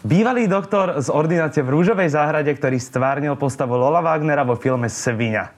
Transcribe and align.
Bývalý 0.00 0.48
doktor 0.48 0.96
z 0.96 1.12
ordinácie 1.12 1.60
v 1.60 1.76
Rúžovej 1.76 2.08
záhrade, 2.16 2.48
ktorý 2.56 2.80
stvárnil 2.80 3.36
postavu 3.36 3.76
Lola 3.76 4.00
Wagnera 4.00 4.48
vo 4.48 4.56
filme 4.56 4.88
Svinia. 4.88 5.52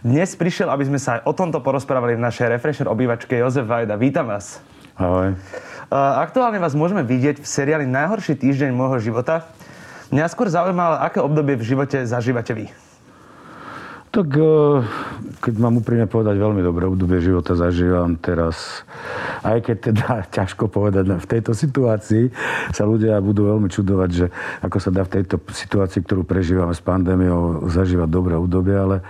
Dnes 0.00 0.32
prišiel, 0.32 0.72
aby 0.72 0.88
sme 0.88 0.96
sa 0.96 1.20
aj 1.20 1.28
o 1.28 1.36
tomto 1.36 1.60
porozprávali 1.60 2.16
v 2.16 2.24
našej 2.24 2.56
Refresher 2.56 2.88
obývačke 2.88 3.36
Jozef 3.36 3.68
Vajda. 3.68 4.00
Vítam 4.00 4.32
vás. 4.32 4.64
Ahoj. 4.96 5.36
Aktuálne 5.92 6.56
vás 6.56 6.72
môžeme 6.72 7.04
vidieť 7.04 7.44
v 7.44 7.46
seriáli 7.46 7.84
Najhorší 7.84 8.40
týždeň 8.40 8.72
môjho 8.72 9.12
života. 9.12 9.44
Mňa 10.08 10.24
skôr 10.32 10.48
zaujíma, 10.48 11.04
aké 11.04 11.20
obdobie 11.20 11.60
v 11.60 11.76
živote 11.76 12.08
zažívate 12.08 12.56
vy. 12.56 12.72
Tak 14.08 14.28
e, 14.32 14.44
keď 15.44 15.54
mám 15.60 15.80
úprimne 15.80 16.08
povedať, 16.08 16.40
veľmi 16.40 16.64
dobré 16.64 16.88
obdobie 16.88 17.20
života 17.20 17.52
zažívam 17.60 18.16
teraz. 18.16 18.88
Aj 19.42 19.58
keď 19.58 19.76
teda 19.92 20.08
ťažko 20.38 20.70
povedať, 20.70 21.04
v 21.18 21.30
tejto 21.30 21.52
situácii 21.52 22.30
sa 22.70 22.86
ľudia 22.86 23.18
budú 23.18 23.50
veľmi 23.50 23.68
čudovať, 23.68 24.10
že 24.10 24.26
ako 24.62 24.78
sa 24.78 24.90
dá 24.94 25.02
v 25.02 25.20
tejto 25.20 25.42
situácii, 25.50 26.00
ktorú 26.06 26.22
prežívame 26.22 26.72
s 26.72 26.82
pandémiou, 26.82 27.66
zažívať 27.68 28.08
dobré 28.08 28.34
obdobie, 28.38 28.74
ale 28.78 28.96
e, 28.98 29.04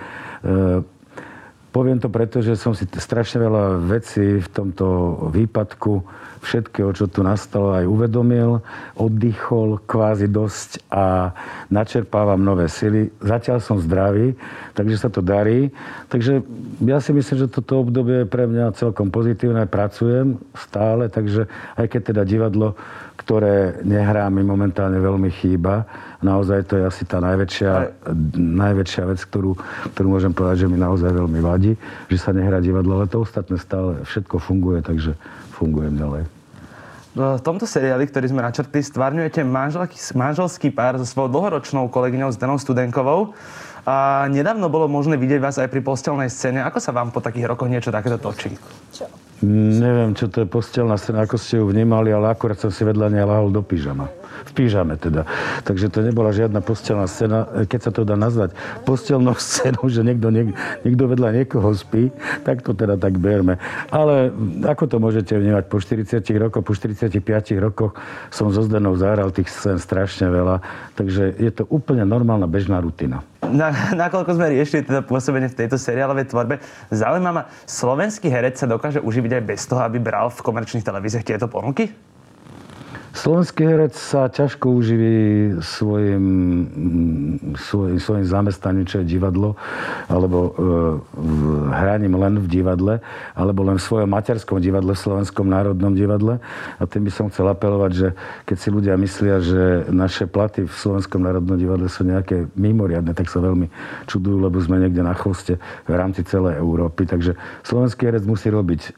poviem 1.72 2.00
to 2.00 2.08
preto, 2.12 2.40
že 2.40 2.56
som 2.56 2.72
si 2.72 2.88
strašne 2.88 3.44
veľa 3.44 3.80
vecí 3.84 4.40
v 4.40 4.48
tomto 4.48 4.86
výpadku 5.32 6.04
všetkého, 6.42 6.90
čo 6.90 7.06
tu 7.06 7.22
nastalo, 7.22 7.70
aj 7.72 7.86
uvedomil, 7.86 8.58
oddychol 8.98 9.78
kvázi 9.86 10.26
dosť 10.26 10.82
a 10.90 11.30
načerpávam 11.70 12.42
nové 12.42 12.66
sily. 12.66 13.14
Zatiaľ 13.22 13.62
som 13.62 13.78
zdravý, 13.78 14.34
takže 14.74 14.96
sa 14.98 15.08
to 15.08 15.22
darí. 15.22 15.70
Takže 16.10 16.42
ja 16.82 16.98
si 16.98 17.14
myslím, 17.14 17.46
že 17.46 17.54
toto 17.54 17.86
obdobie 17.86 18.26
je 18.26 18.30
pre 18.30 18.50
mňa 18.50 18.74
celkom 18.74 19.14
pozitívne. 19.14 19.70
Pracujem 19.70 20.42
stále, 20.58 21.06
takže 21.06 21.46
aj 21.78 21.86
keď 21.86 22.00
teda 22.10 22.22
divadlo, 22.26 22.74
ktoré 23.22 23.78
nehrá 23.86 24.26
mi 24.26 24.42
momentálne 24.42 24.98
veľmi 24.98 25.30
chýba, 25.30 25.86
naozaj 26.26 26.66
to 26.66 26.74
je 26.74 26.84
asi 26.90 27.06
tá 27.06 27.22
najväčšia, 27.22 27.70
aj. 27.70 27.86
najväčšia 28.34 29.04
vec, 29.06 29.22
ktorú, 29.22 29.54
ktorú 29.94 30.06
môžem 30.10 30.34
povedať, 30.34 30.66
že 30.66 30.70
mi 30.70 30.78
naozaj 30.78 31.06
veľmi 31.06 31.38
vadí, 31.38 31.78
že 32.10 32.18
sa 32.18 32.34
nehrá 32.34 32.58
divadlo, 32.58 32.98
ale 32.98 33.06
to 33.06 33.22
ostatné 33.22 33.62
stále 33.62 34.02
všetko 34.02 34.42
funguje, 34.42 34.82
takže 34.82 35.14
fungujem 35.62 35.94
ďalej. 35.94 36.26
V 37.12 37.44
tomto 37.44 37.68
seriáli, 37.68 38.08
ktorý 38.08 38.32
sme 38.32 38.42
načrtli, 38.42 38.80
stvárňujete 38.82 39.44
manželský 40.16 40.72
pár 40.72 40.96
so 40.96 41.06
svojou 41.06 41.28
dlhoročnou 41.30 41.86
kolegyňou 41.92 42.34
Danou 42.34 42.56
Studenkovou. 42.56 43.36
A 43.84 44.24
nedávno 44.30 44.70
bolo 44.72 44.88
možné 44.88 45.18
vidieť 45.18 45.42
vás 45.42 45.58
aj 45.58 45.68
pri 45.68 45.84
postelnej 45.84 46.32
scéne. 46.32 46.64
Ako 46.64 46.80
sa 46.80 46.94
vám 46.94 47.12
po 47.12 47.20
takých 47.20 47.50
rokoch 47.52 47.68
niečo 47.68 47.92
takéto 47.92 48.16
točí? 48.16 48.56
Čo? 48.94 49.10
Neviem, 49.42 50.14
čo 50.14 50.30
to 50.30 50.46
je 50.46 50.48
postelná 50.48 50.94
scéna, 50.94 51.26
ako 51.26 51.36
ste 51.36 51.58
ju 51.58 51.66
vnímali, 51.66 52.14
ale 52.14 52.30
akurát 52.30 52.56
som 52.56 52.70
si 52.70 52.86
vedľa 52.86 53.10
nej 53.10 53.26
lahol 53.26 53.50
do 53.50 53.58
pyžama. 53.60 54.06
V 54.42 54.50
pyžame 54.52 54.98
teda. 54.98 55.26
Takže 55.62 55.88
to 55.92 56.02
nebola 56.02 56.34
žiadna 56.34 56.60
postelná 56.62 57.06
scéna, 57.06 57.66
keď 57.66 57.80
sa 57.80 57.90
to 57.90 58.02
dá 58.02 58.18
nazvať 58.18 58.54
postelnou 58.82 59.36
scénou, 59.42 59.86
že 59.86 60.02
niekto, 60.02 60.28
niek, 60.28 60.54
niekto 60.82 61.04
vedľa 61.06 61.42
niekoho 61.42 61.70
spí, 61.74 62.10
tak 62.42 62.62
to 62.66 62.74
teda 62.74 62.98
tak 62.98 63.16
berme. 63.18 63.56
Ale 63.90 64.30
ako 64.66 64.84
to 64.88 64.96
môžete 64.98 65.34
vnímať? 65.34 65.64
Po 65.70 65.78
40 65.78 66.22
rokoch, 66.38 66.62
po 66.62 66.72
45 66.74 67.14
rokoch 67.58 67.92
som 68.28 68.50
so 68.50 68.62
Zdenou 68.62 68.94
zahral 68.94 69.34
tých 69.34 69.50
scén 69.50 69.82
strašne 69.82 70.30
veľa, 70.30 70.62
takže 70.94 71.34
je 71.36 71.50
to 71.50 71.66
úplne 71.66 72.06
normálna 72.06 72.46
bežná 72.46 72.78
rutina 72.78 73.26
na, 73.52 73.68
nakoľko 73.92 74.38
sme 74.38 74.54
riešili 74.54 74.86
teda 74.86 75.04
pôsobenie 75.04 75.52
v 75.52 75.58
tejto 75.64 75.76
seriálovej 75.76 76.32
tvorbe, 76.32 76.58
zaujíma 76.88 77.30
ma, 77.30 77.42
slovenský 77.68 78.32
herec 78.32 78.56
sa 78.56 78.66
dokáže 78.66 78.98
uživiť 79.04 79.38
aj 79.38 79.42
bez 79.44 79.60
toho, 79.68 79.84
aby 79.84 80.00
bral 80.00 80.32
v 80.32 80.40
komerčných 80.40 80.82
televíziách 80.82 81.28
tieto 81.28 81.46
ponuky? 81.46 81.92
Slovenský 83.12 83.68
herec 83.68 83.92
sa 83.92 84.32
ťažko 84.32 84.72
uživí 84.72 85.16
svojim, 85.60 86.24
svoj, 87.60 88.00
svojim 88.00 88.24
zamestnaním, 88.24 88.88
čo 88.88 89.04
je 89.04 89.12
divadlo, 89.12 89.52
alebo 90.08 90.38
e, 90.48 90.50
hraním 91.76 92.16
len 92.16 92.40
v 92.40 92.48
divadle, 92.48 93.04
alebo 93.36 93.68
len 93.68 93.76
v 93.76 93.84
svojom 93.84 94.08
materskom 94.08 94.56
divadle, 94.64 94.96
v 94.96 95.04
Slovenskom 95.04 95.44
národnom 95.44 95.92
divadle. 95.92 96.40
A 96.80 96.88
tým 96.88 97.04
by 97.04 97.12
som 97.12 97.28
chcel 97.28 97.52
apelovať, 97.52 97.92
že 97.92 98.08
keď 98.48 98.56
si 98.56 98.68
ľudia 98.72 98.94
myslia, 98.96 99.44
že 99.44 99.92
naše 99.92 100.24
platy 100.24 100.64
v 100.64 100.72
Slovenskom 100.72 101.20
národnom 101.20 101.60
divadle 101.60 101.92
sú 101.92 102.08
nejaké 102.08 102.48
mimoriadne, 102.56 103.12
tak 103.12 103.28
sa 103.28 103.44
veľmi 103.44 103.68
čudujú, 104.08 104.40
lebo 104.40 104.56
sme 104.56 104.80
niekde 104.80 105.04
na 105.04 105.12
chvoste 105.12 105.60
v 105.84 105.92
rámci 105.92 106.24
celej 106.24 106.56
Európy. 106.56 107.04
Takže 107.04 107.36
slovenský 107.60 108.08
herec 108.08 108.24
musí 108.24 108.48
robiť 108.48 108.80
e, 108.80 108.90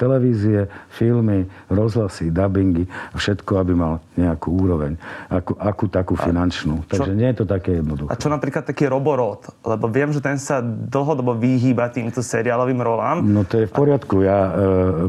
televízie, 0.00 0.64
filmy, 0.88 1.44
rozhlasy, 1.68 2.32
dubbingy 2.32 2.88
a 3.12 3.20
všetko 3.20 3.49
všetko, 3.50 3.66
aby 3.66 3.72
mal 3.74 3.98
nejakú 4.14 4.48
úroveň, 4.54 4.94
akú, 5.26 5.58
akú 5.58 5.84
takú 5.90 6.14
finančnú. 6.14 6.86
Takže 6.86 7.10
čo, 7.10 7.18
nie 7.18 7.28
je 7.34 7.36
to 7.42 7.46
také 7.50 7.82
jednoduché. 7.82 8.10
A 8.14 8.14
čo 8.14 8.30
napríklad 8.30 8.62
taký 8.62 8.86
Roborod? 8.86 9.50
Lebo 9.66 9.90
viem, 9.90 10.14
že 10.14 10.22
ten 10.22 10.38
sa 10.38 10.62
dlhodobo 10.62 11.34
vyhýba 11.34 11.90
týmto 11.90 12.22
seriálovým 12.22 12.78
rolám. 12.78 13.26
No 13.26 13.42
to 13.42 13.58
je 13.58 13.66
v 13.66 13.74
poriadku. 13.74 14.22
Ja 14.22 14.38
e, 14.38 14.50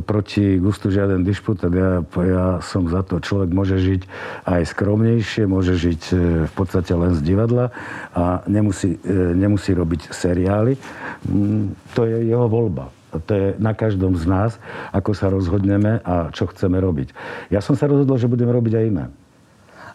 proti 0.02 0.58
gustu 0.58 0.90
žiaden 0.90 1.22
dišput, 1.22 1.70
ja, 1.70 2.02
ja 2.02 2.46
som 2.66 2.90
za 2.90 3.06
to. 3.06 3.22
Človek 3.22 3.54
môže 3.54 3.78
žiť 3.78 4.02
aj 4.50 4.62
skromnejšie, 4.74 5.46
môže 5.46 5.78
žiť 5.78 6.02
e, 6.10 6.14
v 6.50 6.54
podstate 6.58 6.98
len 6.98 7.14
z 7.14 7.22
divadla 7.22 7.70
a 8.18 8.42
nemusí, 8.50 8.98
e, 9.06 9.38
nemusí 9.38 9.70
robiť 9.78 10.10
seriály. 10.10 10.82
Mm, 11.30 11.78
to 11.94 12.10
je 12.10 12.26
jeho 12.26 12.50
voľba. 12.50 13.01
To 13.12 13.32
je 13.32 13.60
na 13.60 13.76
každom 13.76 14.16
z 14.16 14.24
nás, 14.24 14.52
ako 14.96 15.12
sa 15.12 15.28
rozhodneme 15.28 16.00
a 16.08 16.32
čo 16.32 16.48
chceme 16.48 16.80
robiť. 16.80 17.12
Ja 17.52 17.60
som 17.60 17.76
sa 17.76 17.92
rozhodol, 17.92 18.16
že 18.16 18.32
budem 18.32 18.48
robiť 18.48 18.74
aj 18.80 18.86
iné. 18.88 19.06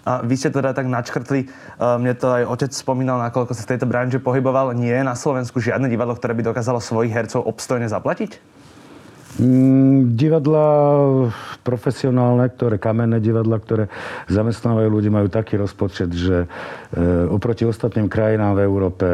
A 0.07 0.23
vy 0.23 0.39
ste 0.39 0.55
teda 0.55 0.71
tak 0.71 0.87
načkrtli, 0.87 1.41
e, 1.43 1.47
mne 1.83 2.15
to 2.15 2.31
aj 2.31 2.47
otec 2.47 2.71
spomínal, 2.71 3.19
nakoľko 3.19 3.59
sa 3.59 3.67
v 3.67 3.71
tejto 3.75 3.91
branži 3.91 4.23
pohyboval, 4.23 4.71
nie 4.71 4.95
je 4.95 5.03
na 5.03 5.19
Slovensku 5.19 5.59
žiadne 5.59 5.91
divadlo, 5.91 6.15
ktoré 6.15 6.31
by 6.39 6.55
dokázalo 6.55 6.79
svojich 6.79 7.11
hercov 7.11 7.43
obstojne 7.43 7.91
zaplatiť? 7.91 8.39
Mm, 9.37 10.17
divadla 10.17 10.67
profesionálne, 11.61 12.49
ktoré 12.55 12.81
kamenné 12.81 13.21
divadla, 13.21 13.61
ktoré 13.61 13.91
zamestnávajú 14.33 14.89
ľudí, 14.89 15.11
majú 15.13 15.29
taký 15.29 15.61
rozpočet, 15.61 16.09
že 16.15 16.47
e, 16.47 16.49
oproti 17.29 17.69
ostatným 17.69 18.09
krajinám 18.09 18.57
v 18.57 18.65
Európe 18.65 19.07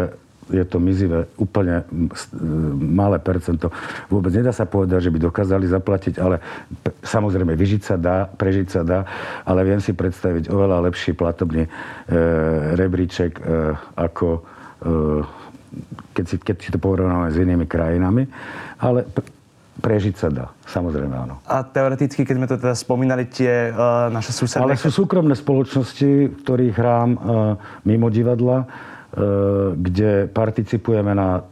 je 0.51 0.65
to 0.67 0.83
mizivé, 0.83 1.31
úplne 1.39 1.87
malé 2.75 3.23
percento. 3.23 3.71
Vôbec 4.11 4.35
nedá 4.35 4.51
sa 4.51 4.67
povedať, 4.67 5.07
že 5.07 5.13
by 5.15 5.19
dokázali 5.23 5.67
zaplatiť, 5.71 6.15
ale 6.19 6.43
samozrejme 7.07 7.55
vyžiť 7.55 7.83
sa 7.83 7.95
dá, 7.95 8.27
prežiť 8.27 8.69
sa 8.69 8.83
dá, 8.83 9.07
ale 9.47 9.63
viem 9.63 9.79
si 9.79 9.95
predstaviť 9.95 10.51
oveľa 10.51 10.91
lepší 10.91 11.15
platobný 11.15 11.67
e, 11.67 11.71
rebríček 12.75 13.39
e, 13.39 13.43
ako 13.95 14.27
e, 14.37 14.41
keď, 16.11 16.25
si, 16.27 16.37
keď 16.43 16.57
si 16.59 16.71
to 16.75 16.79
porovnáme 16.83 17.31
s 17.31 17.37
inými 17.39 17.65
krajinami. 17.71 18.27
Ale 18.83 19.07
prežiť 19.73 20.15
sa 20.19 20.29
dá, 20.29 20.47
samozrejme 20.69 21.15
áno. 21.17 21.41
A 21.49 21.65
teoreticky, 21.65 22.29
keď 22.29 22.35
sme 22.37 22.47
to 22.51 22.61
teda 22.61 22.77
spomínali, 22.77 23.25
tie 23.25 23.73
uh, 23.73 24.13
naše 24.13 24.29
susedné... 24.29 24.69
Ale 24.69 24.77
sú 24.77 24.93
súkromné 24.93 25.33
spoločnosti, 25.33 26.45
ktorých 26.45 26.75
hrám 26.77 27.11
uh, 27.17 27.21
mimo 27.89 28.13
divadla, 28.13 28.69
E, 28.69 28.92
kde 29.77 30.33
participujeme 30.33 31.13
na, 31.13 31.45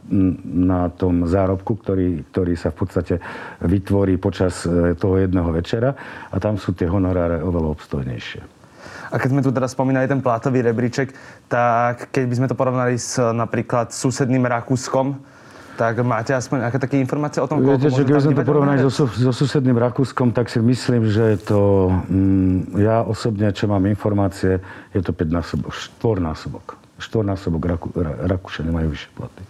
na 0.49 0.89
tom 0.89 1.29
zárobku, 1.29 1.77
ktorý, 1.77 2.25
ktorý 2.33 2.57
sa 2.57 2.73
v 2.73 2.77
podstate 2.81 3.15
vytvorí 3.61 4.17
počas 4.17 4.65
e, 4.65 4.97
toho 4.97 5.21
jedného 5.21 5.45
večera. 5.53 5.93
A 6.33 6.41
tam 6.41 6.57
sú 6.57 6.73
tie 6.73 6.89
honoráre 6.89 7.37
oveľa 7.45 7.69
obstojnejšie. 7.77 8.41
A 9.13 9.15
keď 9.21 9.29
sme 9.29 9.45
tu 9.45 9.53
teraz 9.53 9.77
spomínali 9.77 10.09
ten 10.09 10.25
plátový 10.25 10.65
rebríček, 10.65 11.13
tak 11.45 12.09
keď 12.09 12.23
by 12.25 12.35
sme 12.41 12.47
to 12.49 12.57
porovnali 12.57 12.97
s 12.97 13.21
napríklad 13.21 13.93
susedným 13.93 14.41
Rakúskom, 14.41 15.21
tak 15.77 16.01
máte 16.01 16.33
aspoň 16.33 16.65
nejaké 16.65 16.79
také 16.81 16.97
informácie 16.97 17.45
o 17.45 17.47
tom, 17.49 17.61
koľko 17.61 17.77
Viete, 17.77 17.93
že 17.93 18.05
keby 18.09 18.21
sme 18.25 18.35
to 18.41 18.45
porovnali 18.47 18.79
so, 18.89 19.05
so 19.05 19.33
susedným 19.33 19.77
Rakúskom, 19.77 20.33
tak 20.33 20.49
si 20.49 20.57
myslím, 20.57 21.13
že 21.13 21.37
je 21.37 21.39
to, 21.45 21.61
mm, 22.09 22.81
ja 22.81 23.05
osobne, 23.05 23.53
čo 23.53 23.69
mám 23.69 23.85
informácie, 23.85 24.57
je 24.97 25.01
to 25.05 25.13
5 25.13 25.29
násobok, 25.29 25.73
4 26.01 26.17
násobok 26.25 26.80
štvornásobok 27.01 27.63
Raku, 27.65 27.87
Rakúšania 28.29 28.71
majú 28.71 28.93
vyššie 28.93 29.11
platy. 29.17 29.41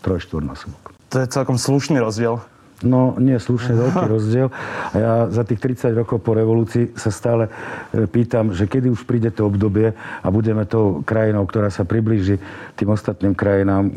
Troj, 0.00 0.20
štvornásobok. 0.24 0.96
To 1.12 1.16
je 1.20 1.26
celkom 1.28 1.60
slušný 1.60 2.00
rozdiel. 2.00 2.40
No 2.86 3.18
nie, 3.18 3.34
slušne 3.42 3.74
veľký 3.74 4.06
rozdiel. 4.14 4.48
A 4.94 4.96
ja 4.96 5.12
za 5.26 5.42
tých 5.42 5.58
30 5.58 5.98
rokov 5.98 6.22
po 6.22 6.38
revolúcii 6.38 6.94
sa 6.94 7.10
stále 7.10 7.50
e, 7.90 8.06
pýtam, 8.06 8.54
že 8.54 8.70
kedy 8.70 8.86
už 8.94 9.02
príde 9.02 9.34
to 9.34 9.50
obdobie 9.50 9.90
a 9.98 10.28
budeme 10.30 10.62
tou 10.62 11.02
krajinou, 11.02 11.42
ktorá 11.42 11.74
sa 11.74 11.82
priblíži 11.82 12.38
tým 12.78 12.94
ostatným 12.94 13.34
krajinám, 13.34 13.90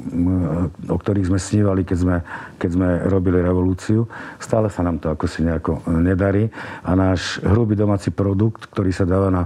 o 0.89 0.97
ktorých 0.97 1.29
sme 1.29 1.37
snívali, 1.37 1.85
keď 1.85 1.97
sme, 2.01 2.15
keď 2.57 2.69
sme 2.73 2.87
robili 3.05 3.37
revolúciu. 3.37 4.09
Stále 4.41 4.73
sa 4.73 4.81
nám 4.81 4.97
to 4.97 5.13
ako 5.13 5.29
si 5.29 5.45
nejako 5.45 5.85
e, 5.85 6.01
nedarí 6.01 6.49
a 6.81 6.97
náš 6.97 7.37
hrubý 7.45 7.77
domáci 7.77 8.09
produkt, 8.09 8.65
ktorý 8.73 8.89
sa 8.89 9.05
dáva 9.05 9.29
na 9.29 9.43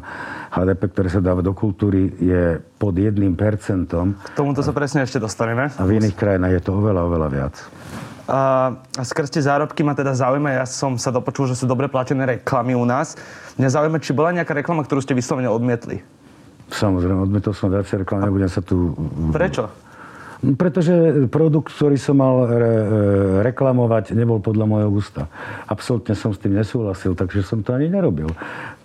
HDP, 0.56 0.82
ktorý 0.96 1.10
sa 1.12 1.20
dáva 1.20 1.44
do 1.44 1.52
kultúry, 1.52 2.08
je 2.24 2.64
pod 2.80 2.96
1%. 2.96 3.12
K 3.12 4.32
tomuto 4.32 4.64
sa 4.64 4.72
presne 4.72 5.04
ešte 5.04 5.20
dostaneme. 5.20 5.68
A 5.76 5.84
v 5.84 6.00
iných 6.00 6.16
krajinách 6.16 6.56
je 6.56 6.62
to 6.64 6.72
oveľa, 6.80 7.02
oveľa 7.04 7.28
viac. 7.28 7.56
A 8.26 8.74
skrz 9.06 9.30
tie 9.30 9.46
zárobky 9.46 9.86
ma 9.86 9.94
teda 9.94 10.18
zaujíma, 10.18 10.58
ja 10.58 10.66
som 10.66 10.98
sa 10.98 11.14
dopočul, 11.14 11.46
že 11.46 11.54
sú 11.54 11.70
dobre 11.70 11.86
platené 11.86 12.26
reklamy 12.26 12.74
u 12.74 12.82
nás. 12.82 13.14
Mňa 13.62 13.70
zaujíma, 13.70 14.02
či 14.02 14.18
bola 14.18 14.34
nejaká 14.34 14.58
reklama, 14.58 14.82
ktorú 14.82 15.06
ste 15.06 15.14
vyslovene 15.14 15.46
odmietli. 15.46 16.02
Samozrejme, 16.74 17.22
odmietol 17.22 17.54
som 17.54 17.70
viacej 17.70 18.02
reklamy, 18.02 18.26
nebudem 18.26 18.50
sa 18.50 18.66
tu... 18.66 18.98
Prečo? 19.30 19.70
Pretože 20.42 21.26
produkt, 21.30 21.74
ktorý 21.74 21.98
som 21.98 22.22
mal 22.22 22.46
re, 22.46 22.74
e, 22.76 22.86
reklamovať, 23.50 24.14
nebol 24.14 24.38
podľa 24.38 24.66
môjho 24.68 24.90
gusta. 24.94 25.26
Absolutne 25.66 26.14
som 26.14 26.36
s 26.36 26.42
tým 26.42 26.54
nesúhlasil, 26.54 27.18
takže 27.18 27.42
som 27.42 27.66
to 27.66 27.74
ani 27.74 27.90
nerobil. 27.90 28.30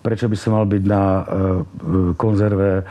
Prečo 0.01 0.31
by 0.31 0.37
som 0.39 0.57
mal 0.57 0.65
byť 0.65 0.83
na 0.89 1.03
e, 1.03 1.23
konzerve 2.17 2.81
e, 2.81 2.83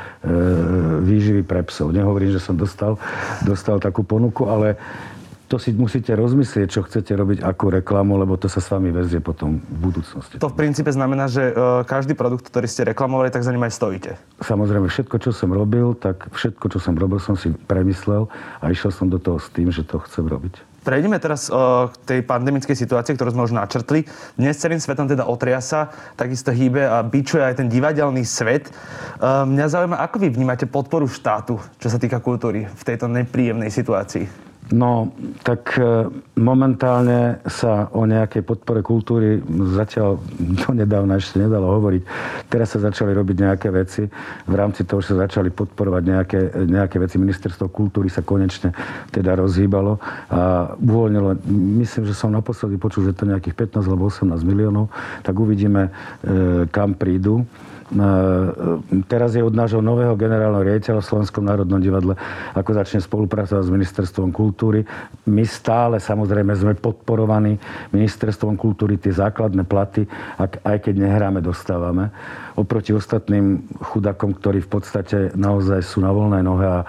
výživy 1.01 1.41
pre 1.45 1.65
psov? 1.65 1.95
Nehovorím, 1.95 2.35
že 2.35 2.43
som 2.43 2.53
dostal, 2.53 3.01
dostal 3.41 3.81
takú 3.81 4.05
ponuku, 4.05 4.45
ale 4.45 4.77
to 5.49 5.57
si 5.57 5.73
musíte 5.73 6.13
rozmyslieť, 6.13 6.67
čo 6.69 6.85
chcete 6.85 7.09
robiť, 7.17 7.41
akú 7.41 7.73
reklamu, 7.73 8.21
lebo 8.21 8.37
to 8.37 8.45
sa 8.45 8.61
s 8.61 8.69
vami 8.69 8.93
vezie 8.93 9.17
potom 9.17 9.57
v 9.57 9.77
budúcnosti. 9.89 10.37
To 10.37 10.53
v 10.53 10.55
princípe 10.55 10.93
znamená, 10.93 11.25
že 11.25 11.49
uh, 11.49 11.81
každý 11.89 12.13
produkt, 12.13 12.45
ktorý 12.45 12.69
ste 12.69 12.85
reklamovali, 12.85 13.33
tak 13.33 13.41
za 13.41 13.49
ním 13.49 13.65
aj 13.65 13.73
stojíte. 13.73 14.11
Samozrejme, 14.45 14.85
všetko, 14.85 15.17
čo 15.17 15.33
som 15.33 15.49
robil, 15.49 15.97
tak 15.97 16.29
všetko, 16.29 16.69
čo 16.69 16.77
som 16.77 16.93
robil, 16.93 17.17
som 17.17 17.33
si 17.33 17.49
premyslel 17.49 18.29
a 18.61 18.69
išiel 18.69 18.93
som 18.93 19.09
do 19.09 19.17
toho 19.17 19.41
s 19.41 19.49
tým, 19.49 19.73
že 19.73 19.81
to 19.81 19.97
chcem 20.05 20.29
robiť. 20.29 20.69
Prejdeme 20.85 21.17
teraz 21.19 21.49
uh, 21.49 21.89
k 21.91 21.95
tej 22.05 22.19
pandemickej 22.23 22.77
situácii, 22.77 23.17
ktorú 23.17 23.33
sme 23.33 23.43
už 23.49 23.57
načrtli. 23.57 24.05
Dnes 24.37 24.55
celým 24.61 24.79
svetom 24.79 25.09
teda 25.09 25.25
otriasa, 25.27 25.91
takisto 26.13 26.53
hýbe 26.53 26.85
a 26.85 27.01
bičuje 27.01 27.41
aj 27.41 27.57
ten 27.57 27.67
divadelný 27.67 28.21
svet. 28.21 28.69
Uh, 29.17 29.43
mňa 29.49 29.65
zaujíma, 29.65 29.97
ako 29.97 30.15
vy 30.21 30.29
vnímate 30.29 30.69
podporu 30.69 31.09
štátu, 31.09 31.57
čo 31.81 31.89
sa 31.89 31.97
týka 31.97 32.21
kultúry 32.21 32.69
v 32.69 32.83
tejto 32.85 33.09
nepríjemnej 33.09 33.73
situácii? 33.73 34.49
No, 34.69 35.09
tak 35.41 35.81
e, 35.81 36.05
momentálne 36.37 37.41
sa 37.49 37.89
o 37.89 38.05
nejakej 38.05 38.45
podpore 38.45 38.85
kultúry 38.85 39.41
zatiaľ 39.73 40.21
to 40.61 40.77
nedávno 40.77 41.17
ešte 41.17 41.41
nedalo 41.41 41.81
hovoriť. 41.81 42.01
Teraz 42.53 42.77
sa 42.77 42.79
začali 42.85 43.09
robiť 43.17 43.49
nejaké 43.49 43.73
veci. 43.73 44.05
V 44.45 44.53
rámci 44.53 44.85
toho 44.85 45.01
sa 45.01 45.25
začali 45.25 45.49
podporovať 45.49 46.03
nejaké, 46.05 46.39
nejaké 46.69 47.01
veci. 47.01 47.17
Ministerstvo 47.17 47.73
kultúry 47.73 48.13
sa 48.13 48.21
konečne 48.21 48.69
teda 49.09 49.33
rozhýbalo 49.41 49.97
a 50.29 50.73
uvoľnilo. 50.77 51.41
Myslím, 51.81 52.05
že 52.05 52.13
som 52.13 52.29
naposledy 52.29 52.77
počul, 52.77 53.09
že 53.09 53.17
to 53.17 53.25
nejakých 53.25 53.73
15 53.73 53.89
alebo 53.89 54.13
18 54.13 54.37
miliónov. 54.45 54.93
Tak 55.25 55.33
uvidíme, 55.33 55.89
e, 55.89 55.91
kam 56.69 56.93
prídu. 56.93 57.41
E, 57.89 58.05
teraz 59.09 59.33
je 59.33 59.41
od 59.41 59.57
nášho 59.57 59.81
nového 59.81 60.13
generálneho 60.13 60.61
riaditeľa 60.61 61.01
v 61.01 61.09
Slovenskom 61.09 61.41
národnom 61.41 61.81
divadle, 61.81 62.13
ako 62.53 62.77
začne 62.77 63.01
spolupracovať 63.01 63.65
s 63.65 63.73
Ministerstvom 63.73 64.29
kultúry. 64.29 64.85
My 65.25 65.41
stále 65.41 65.97
samozrejme 65.97 66.53
sme 66.53 66.77
podporovaní 66.77 67.57
Ministerstvom 67.89 68.53
kultúry, 68.61 69.01
tie 69.01 69.09
základné 69.09 69.65
platy, 69.65 70.05
aj 70.39 70.77
keď 70.85 70.93
nehráme, 71.01 71.41
dostávame. 71.41 72.13
Oproti 72.59 72.91
ostatným 72.91 73.63
chudakom, 73.79 74.35
ktorí 74.35 74.59
v 74.59 74.67
podstate 74.67 75.31
naozaj 75.31 75.79
sú 75.79 76.03
na 76.03 76.11
voľnej 76.11 76.43
nohe 76.43 76.67
a 76.67 76.79
e, 76.83 76.85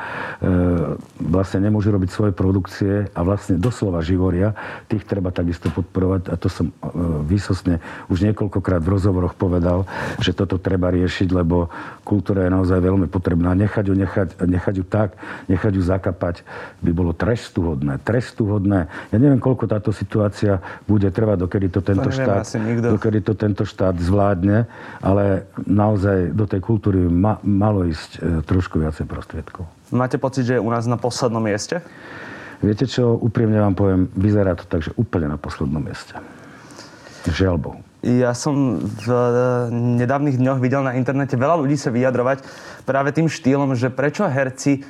vlastne 1.23 1.63
nemôžu 1.63 1.95
robiť 1.95 2.11
svoje 2.11 2.33
produkcie 2.35 3.07
a 3.15 3.21
vlastne 3.23 3.55
doslova 3.55 4.03
živoria, 4.03 4.51
tých 4.91 5.07
treba 5.07 5.31
takisto 5.31 5.71
podporovať 5.71 6.27
a 6.27 6.35
to 6.35 6.51
som 6.51 6.75
e, 6.75 6.75
výsostne 7.23 7.79
už 8.11 8.27
niekoľkokrát 8.27 8.83
v 8.83 8.99
rozhovoroch 8.99 9.39
povedal, 9.39 9.87
že 10.19 10.35
toto 10.35 10.59
treba 10.59 10.91
riešiť, 10.91 11.31
lebo 11.31 11.71
kultúra 12.03 12.51
je 12.51 12.51
naozaj 12.51 12.83
veľmi 12.83 13.07
potrebná. 13.07 13.55
Nechať 13.55 13.85
ju, 13.87 13.95
nechať, 13.95 14.29
nechať 14.43 14.75
ju 14.75 14.85
tak, 14.91 15.15
nechať 15.47 15.73
ju 15.79 15.83
zakapať 15.87 16.43
by 16.83 16.91
bolo 16.91 17.15
trestuhodné. 17.15 18.03
Trestuhodné. 18.03 18.91
Ja 19.15 19.19
neviem, 19.23 19.39
koľko 19.39 19.71
táto 19.71 19.95
situácia 19.95 20.59
bude 20.91 21.07
trvať, 21.15 21.47
dokedy 21.47 21.69
to 21.71 21.79
tento, 21.79 22.11
to 22.11 22.19
štát, 22.19 22.43
dokedy 22.91 23.23
to 23.23 23.39
tento 23.39 23.63
štát 23.63 23.95
zvládne, 24.03 24.67
ale 24.99 25.47
naozaj 25.67 26.33
do 26.33 26.45
tej 26.49 26.61
kultúry 26.63 27.05
ma, 27.09 27.41
malo 27.45 27.85
ísť 27.85 28.11
e, 28.17 28.19
trošku 28.45 28.81
viacej 28.81 29.05
prostriedkov. 29.05 29.65
Máte 29.91 30.17
pocit, 30.17 30.47
že 30.47 30.57
je 30.57 30.63
u 30.63 30.71
nás 30.71 30.87
na 30.87 30.97
poslednom 30.97 31.43
mieste? 31.43 31.83
Viete 32.61 32.85
čo, 32.85 33.17
úprimne 33.17 33.57
vám 33.57 33.73
poviem, 33.73 34.13
vyzerá 34.13 34.53
to 34.53 34.69
tak, 34.69 34.85
že 34.85 34.93
úplne 35.01 35.33
na 35.33 35.41
poslednom 35.41 35.81
mieste. 35.81 36.13
Žiaľ 37.25 37.57
Bohu. 37.57 37.81
Ja 38.01 38.33
som 38.33 38.81
v 38.81 39.09
nedávnych 39.73 40.41
dňoch 40.41 40.57
videl 40.57 40.81
na 40.81 40.97
internete 40.97 41.37
veľa 41.37 41.61
ľudí 41.61 41.77
sa 41.77 41.93
vyjadrovať 41.93 42.41
práve 42.89 43.13
tým 43.13 43.29
štýlom, 43.29 43.77
že 43.77 43.93
prečo 43.93 44.25
herci 44.25 44.81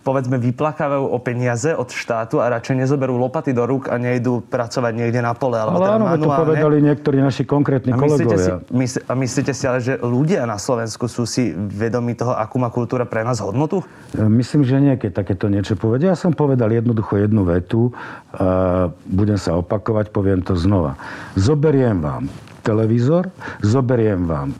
povedzme 0.00 0.40
vyplakávajú 0.40 1.04
o 1.12 1.18
peniaze 1.20 1.76
od 1.76 1.92
štátu 1.92 2.40
a 2.40 2.48
radšej 2.48 2.86
nezoberú 2.86 3.20
lopaty 3.20 3.52
do 3.52 3.68
rúk 3.68 3.92
a 3.92 4.00
nejdú 4.00 4.40
pracovať 4.48 4.92
niekde 4.96 5.20
na 5.20 5.36
pole. 5.36 5.60
Alebo 5.60 5.76
ale 5.76 5.84
teda 5.84 5.96
áno, 5.96 6.06
manuálne. 6.08 6.24
to 6.24 6.42
povedali 6.44 6.76
niektorí 6.80 7.18
naši 7.20 7.42
konkrétni 7.44 7.92
a 7.92 8.00
kolegovia. 8.00 8.64
Si, 8.64 8.72
mysl, 8.72 8.98
a 9.04 9.12
myslíte 9.12 9.52
si 9.52 9.64
ale, 9.68 9.78
že 9.84 10.00
ľudia 10.00 10.48
na 10.48 10.56
Slovensku 10.56 11.04
sú 11.04 11.28
si 11.28 11.52
vedomi 11.52 12.16
toho, 12.16 12.32
akú 12.32 12.56
má 12.56 12.72
kultúra 12.72 13.04
pre 13.04 13.20
nás 13.20 13.44
hodnotu? 13.44 13.84
E, 14.16 14.24
myslím, 14.24 14.64
že 14.64 14.76
nie, 14.80 14.94
keď 14.96 15.20
takéto 15.20 15.52
niečo 15.52 15.76
povedia. 15.76 16.16
Ja 16.16 16.18
som 16.18 16.32
povedal 16.32 16.72
jednoducho 16.72 17.20
jednu 17.20 17.44
vetu 17.44 17.92
a 18.32 18.88
budem 19.04 19.36
sa 19.36 19.60
opakovať, 19.60 20.08
poviem 20.10 20.40
to 20.40 20.56
znova. 20.56 20.96
Zoberiem 21.36 22.00
vám 22.00 22.32
televízor, 22.64 23.28
zoberiem 23.60 24.24
vám 24.24 24.56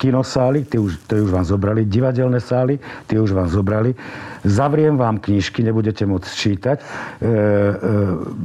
kinosály, 0.00 0.64
tie 0.64 0.80
už, 0.80 0.96
tie 1.04 1.20
už 1.20 1.28
vám 1.28 1.44
zobrali, 1.44 1.84
divadelné 1.84 2.40
sály, 2.40 2.80
tie 3.04 3.20
už 3.20 3.36
vám 3.36 3.52
zobrali, 3.52 3.92
zavriem 4.48 4.96
vám 4.96 5.20
knižky, 5.20 5.60
nebudete 5.60 6.08
môcť 6.08 6.30
čítať, 6.32 6.78
e, 6.80 6.84
e, 7.20 7.28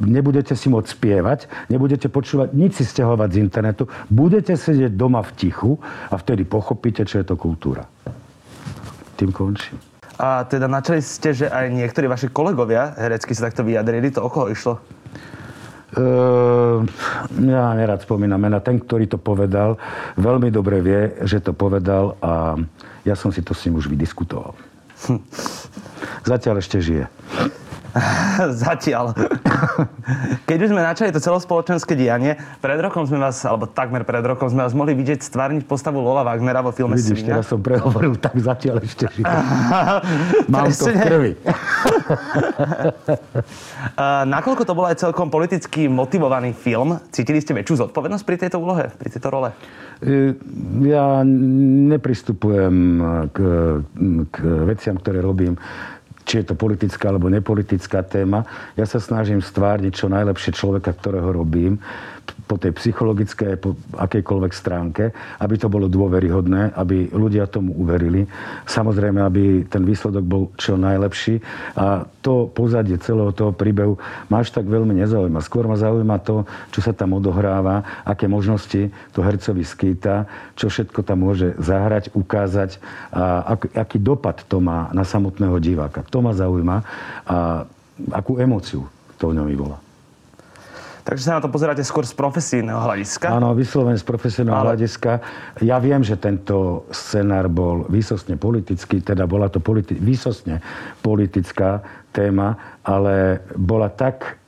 nebudete 0.03 0.51
si 0.51 0.67
môcť 0.67 0.91
spievať, 0.91 1.39
nebudete 1.71 2.11
počúvať, 2.11 2.51
nič 2.51 2.83
si 2.83 2.83
stiahovať 2.83 3.29
z 3.31 3.37
internetu, 3.39 3.87
budete 4.11 4.59
sedieť 4.59 4.91
doma 4.91 5.23
v 5.23 5.31
tichu 5.39 5.79
a 6.11 6.19
vtedy 6.19 6.43
pochopíte, 6.43 7.07
čo 7.07 7.23
je 7.23 7.25
to 7.25 7.39
kultúra. 7.39 7.87
Tým 9.15 9.31
končím. 9.31 9.79
A 10.19 10.43
teda 10.43 10.67
načali 10.67 10.99
ste, 10.99 11.31
že 11.31 11.47
aj 11.47 11.71
niektorí 11.71 12.07
vaši 12.11 12.27
kolegovia 12.31 12.95
herecky 12.99 13.31
sa 13.31 13.47
takto 13.47 13.63
vyjadrili, 13.63 14.11
to 14.11 14.19
o 14.19 14.27
koho 14.27 14.51
išlo? 14.51 14.94
Uh, 15.93 16.81
ja 17.45 17.77
nerad 17.77 18.01
spomínam 18.01 18.41
mena. 18.41 18.57
Ten, 18.57 18.81
ktorý 18.81 19.05
to 19.05 19.21
povedal, 19.21 19.77
veľmi 20.17 20.49
dobre 20.49 20.81
vie, 20.81 21.13
že 21.29 21.37
to 21.45 21.53
povedal 21.53 22.17
a 22.25 22.57
ja 23.05 23.13
som 23.13 23.29
si 23.29 23.45
to 23.45 23.53
s 23.53 23.69
ním 23.69 23.77
už 23.77 23.85
vydiskutoval. 23.93 24.57
Hm. 25.05 25.21
Zatiaľ 26.31 26.57
ešte 26.57 26.81
žije. 26.81 27.05
Zatiaľ. 28.65 29.15
Keď 30.49 30.57
už 30.67 30.69
sme 30.75 30.81
načali 30.83 31.09
to 31.15 31.23
celospoločenské 31.23 31.95
dianie, 31.95 32.35
pred 32.59 32.77
rokom 32.77 33.07
sme 33.07 33.23
vás, 33.23 33.39
alebo 33.47 33.65
takmer 33.65 34.03
pred 34.03 34.21
rokom 34.21 34.51
sme 34.51 34.67
vás 34.67 34.75
mohli 34.75 34.91
vidieť 34.93 35.23
stvárniť 35.23 35.63
postavu 35.63 36.03
Lola 36.03 36.27
Wagnera 36.27 36.59
vo 36.59 36.75
filme 36.75 36.99
Vidíš, 36.99 37.23
Svina. 37.23 37.39
teraz 37.39 37.47
som 37.47 37.63
prehovoril, 37.63 38.19
tak 38.19 38.35
zatiaľ 38.35 38.83
ešte 38.83 39.07
žije. 39.15 39.25
Mám 40.53 40.69
to 40.75 40.85
v 40.91 40.95
krvi. 40.99 41.31
Nakoľko 44.27 44.63
to 44.67 44.73
bol 44.75 44.85
aj 44.85 44.99
celkom 44.99 45.31
politicky 45.31 45.87
motivovaný 45.87 46.51
film, 46.51 46.99
cítili 47.15 47.39
ste 47.39 47.55
väčšiu 47.55 47.87
zodpovednosť 47.87 48.23
pri 48.27 48.35
tejto 48.45 48.57
úlohe, 48.59 48.91
pri 48.99 49.07
tejto 49.07 49.31
role? 49.31 49.55
E, 50.03 50.35
ja 50.83 51.23
nepristupujem 51.95 52.75
k, 53.31 53.37
k 54.27 54.35
veciam, 54.67 54.99
ktoré 54.99 55.23
robím 55.23 55.55
či 56.25 56.41
je 56.41 56.51
to 56.51 56.55
politická 56.57 57.13
alebo 57.13 57.29
nepolitická 57.29 58.01
téma. 58.01 58.43
Ja 58.73 58.89
sa 58.89 58.97
snažím 58.97 59.39
stvárniť 59.39 59.93
čo 59.93 60.09
najlepšie 60.09 60.57
človeka, 60.57 60.97
ktorého 60.97 61.29
robím 61.31 61.77
po 62.45 62.61
tej 62.61 62.77
psychologickej, 62.77 63.57
po 63.57 63.73
akejkoľvek 63.97 64.53
stránke, 64.53 65.09
aby 65.41 65.55
to 65.57 65.67
bolo 65.69 65.89
dôveryhodné, 65.89 66.77
aby 66.77 67.09
ľudia 67.09 67.49
tomu 67.49 67.73
uverili. 67.73 68.29
Samozrejme, 68.69 69.19
aby 69.25 69.65
ten 69.65 69.81
výsledok 69.81 70.23
bol 70.25 70.43
čo 70.55 70.77
najlepší. 70.77 71.41
A 71.77 72.05
to 72.21 72.49
pozadie 72.49 72.97
celého 73.01 73.33
toho 73.33 73.49
príbehu 73.53 73.97
ma 74.29 74.45
až 74.45 74.53
tak 74.53 74.69
veľmi 74.69 74.93
nezaujíma. 75.01 75.41
Skôr 75.41 75.65
ma 75.65 75.77
zaujíma 75.77 76.21
to, 76.21 76.45
čo 76.69 76.85
sa 76.85 76.93
tam 76.93 77.17
odohráva, 77.17 78.05
aké 78.05 78.29
možnosti 78.29 78.93
to 79.13 79.19
hercovi 79.25 79.65
skýta, 79.65 80.29
čo 80.53 80.69
všetko 80.69 81.01
tam 81.01 81.25
môže 81.25 81.57
zahrať, 81.57 82.13
ukázať 82.13 82.77
a 83.13 83.57
aký 83.73 83.97
dopad 83.97 84.45
to 84.45 84.61
má 84.61 84.89
na 84.93 85.01
samotného 85.05 85.57
diváka. 85.57 86.05
To 86.13 86.21
ma 86.21 86.33
zaujíma 86.33 86.77
a 87.25 87.65
akú 88.11 88.37
emóciu 88.37 88.85
to 89.15 89.31
v 89.31 89.35
ňom 89.39 89.47
vyvolá. 89.47 89.84
Takže 91.05 91.21
sa 91.21 91.37
na 91.37 91.41
to 91.45 91.53
pozeráte 91.53 91.85
skôr 91.85 92.01
z 92.01 92.17
profesijného 92.17 92.81
hľadiska? 92.81 93.29
Áno, 93.29 93.53
vyslovene 93.53 93.93
z 93.93 94.01
profesijného 94.01 94.57
Ale... 94.57 94.73
hľadiska. 94.73 95.21
Ja 95.61 95.77
viem, 95.77 96.01
že 96.01 96.17
tento 96.17 96.89
scenár 96.89 97.45
bol 97.45 97.85
výsostne 97.85 98.41
politický, 98.41 99.05
teda 99.05 99.29
bola 99.29 99.45
to 99.53 99.61
politi- 99.61 99.93
výsostne 99.93 100.65
politická 101.05 101.85
téma, 102.09 102.57
ale 102.81 103.45
bola 103.53 103.93
tak 103.93 104.41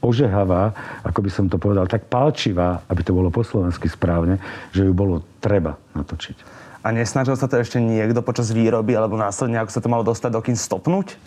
ožehavá, 0.00 0.72
ako 1.04 1.20
by 1.20 1.30
som 1.30 1.44
to 1.52 1.60
povedal, 1.60 1.84
tak 1.84 2.08
palčivá, 2.08 2.80
aby 2.88 3.04
to 3.04 3.12
bolo 3.12 3.28
po 3.28 3.44
slovensky 3.44 3.92
správne, 3.92 4.40
že 4.72 4.88
ju 4.88 4.96
bolo 4.96 5.20
treba 5.44 5.76
natočiť. 5.92 6.56
A 6.86 6.94
nesnažil 6.94 7.36
sa 7.36 7.50
to 7.50 7.60
ešte 7.60 7.82
niekto 7.82 8.24
počas 8.24 8.48
výroby 8.48 8.96
alebo 8.96 9.20
následne, 9.20 9.60
ako 9.60 9.74
sa 9.76 9.82
to 9.84 9.92
malo 9.92 10.08
dostať 10.08 10.30
do 10.32 10.40
kín 10.40 10.56
stopnúť? 10.56 11.20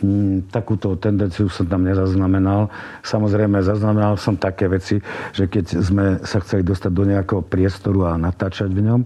Mm, 0.00 0.48
takúto 0.48 0.96
tendenciu 0.96 1.52
som 1.52 1.68
tam 1.68 1.84
nezaznamenal. 1.84 2.72
Samozrejme, 3.04 3.60
zaznamenal 3.60 4.16
som 4.16 4.32
také 4.32 4.64
veci, 4.64 4.96
že 5.36 5.44
keď 5.44 5.64
sme 5.76 6.04
sa 6.24 6.40
chceli 6.40 6.64
dostať 6.64 6.88
do 6.88 7.04
nejakého 7.04 7.44
priestoru 7.44 8.08
a 8.08 8.16
natáčať 8.16 8.72
v 8.72 8.80
ňom 8.80 9.00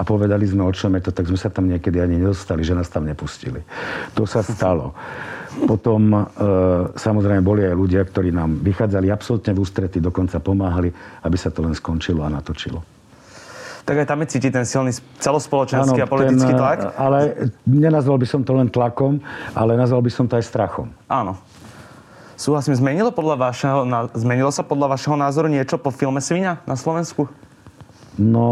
a 0.00 0.02
povedali 0.08 0.48
sme, 0.48 0.64
o 0.64 0.72
čom 0.72 0.96
je 0.96 1.04
to, 1.04 1.12
tak 1.12 1.28
sme 1.28 1.36
sa 1.36 1.52
tam 1.52 1.68
niekedy 1.68 2.00
ani 2.00 2.16
nedostali, 2.16 2.64
že 2.64 2.72
nás 2.72 2.88
tam 2.88 3.04
nepustili. 3.04 3.60
To 4.16 4.24
sa 4.24 4.40
stalo. 4.40 4.96
Potom 5.68 6.16
e, 6.16 6.22
samozrejme 6.96 7.44
boli 7.44 7.68
aj 7.68 7.76
ľudia, 7.76 8.00
ktorí 8.08 8.32
nám 8.32 8.64
vychádzali 8.64 9.12
absolútne 9.12 9.52
v 9.52 9.60
ústrety, 9.60 10.00
dokonca 10.00 10.40
pomáhali, 10.40 10.88
aby 11.28 11.36
sa 11.36 11.52
to 11.52 11.60
len 11.60 11.76
skončilo 11.76 12.24
a 12.24 12.32
natočilo 12.32 12.97
tak 13.88 14.04
aj 14.04 14.06
tam 14.12 14.20
je 14.20 14.28
cítiť 14.36 14.52
ten 14.52 14.66
silný 14.68 14.92
celospoločenský 15.16 16.04
ano, 16.04 16.04
a 16.04 16.12
politický 16.12 16.52
ten, 16.52 16.60
tlak. 16.60 16.78
Ale 17.00 17.48
nenazval 17.64 18.20
by 18.20 18.26
som 18.28 18.44
to 18.44 18.52
len 18.52 18.68
tlakom, 18.68 19.16
ale 19.56 19.80
nazval 19.80 20.04
by 20.04 20.12
som 20.12 20.28
to 20.28 20.36
aj 20.36 20.44
strachom. 20.44 20.92
Áno. 21.08 21.40
Súhlasím, 22.36 22.76
zmenilo, 22.76 23.10
podľa 23.10 23.50
vašeho, 23.50 23.78
zmenilo 24.14 24.52
sa 24.52 24.62
podľa 24.62 24.94
vašeho 24.94 25.16
názoru 25.16 25.48
niečo 25.48 25.80
po 25.80 25.88
filme 25.88 26.20
Svinia 26.20 26.60
na 26.68 26.76
Slovensku? 26.76 27.26
No, 28.20 28.44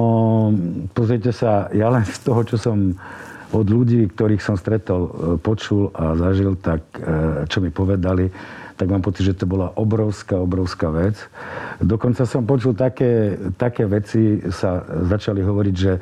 pozrite 0.96 1.30
sa, 1.36 1.68
ja 1.70 1.92
len 1.92 2.02
z 2.02 2.18
toho, 2.24 2.40
čo 2.48 2.56
som 2.56 2.96
od 3.54 3.66
ľudí, 3.68 4.10
ktorých 4.10 4.42
som 4.42 4.56
stretol, 4.58 5.00
e, 5.06 5.10
počul 5.38 5.94
a 5.94 6.18
zažil, 6.18 6.58
tak 6.58 6.82
e, 6.98 7.46
čo 7.46 7.62
mi 7.62 7.70
povedali, 7.70 8.26
tak 8.76 8.92
mám 8.92 9.00
pocit, 9.00 9.24
že 9.24 9.38
to 9.40 9.48
bola 9.48 9.72
obrovská, 9.72 10.36
obrovská 10.36 10.92
vec. 10.92 11.16
Dokonca 11.80 12.28
som 12.28 12.44
počul 12.44 12.76
také, 12.76 13.40
také 13.56 13.88
veci, 13.88 14.44
sa 14.52 14.84
začali 14.84 15.40
hovoriť, 15.40 15.74
že 15.74 15.92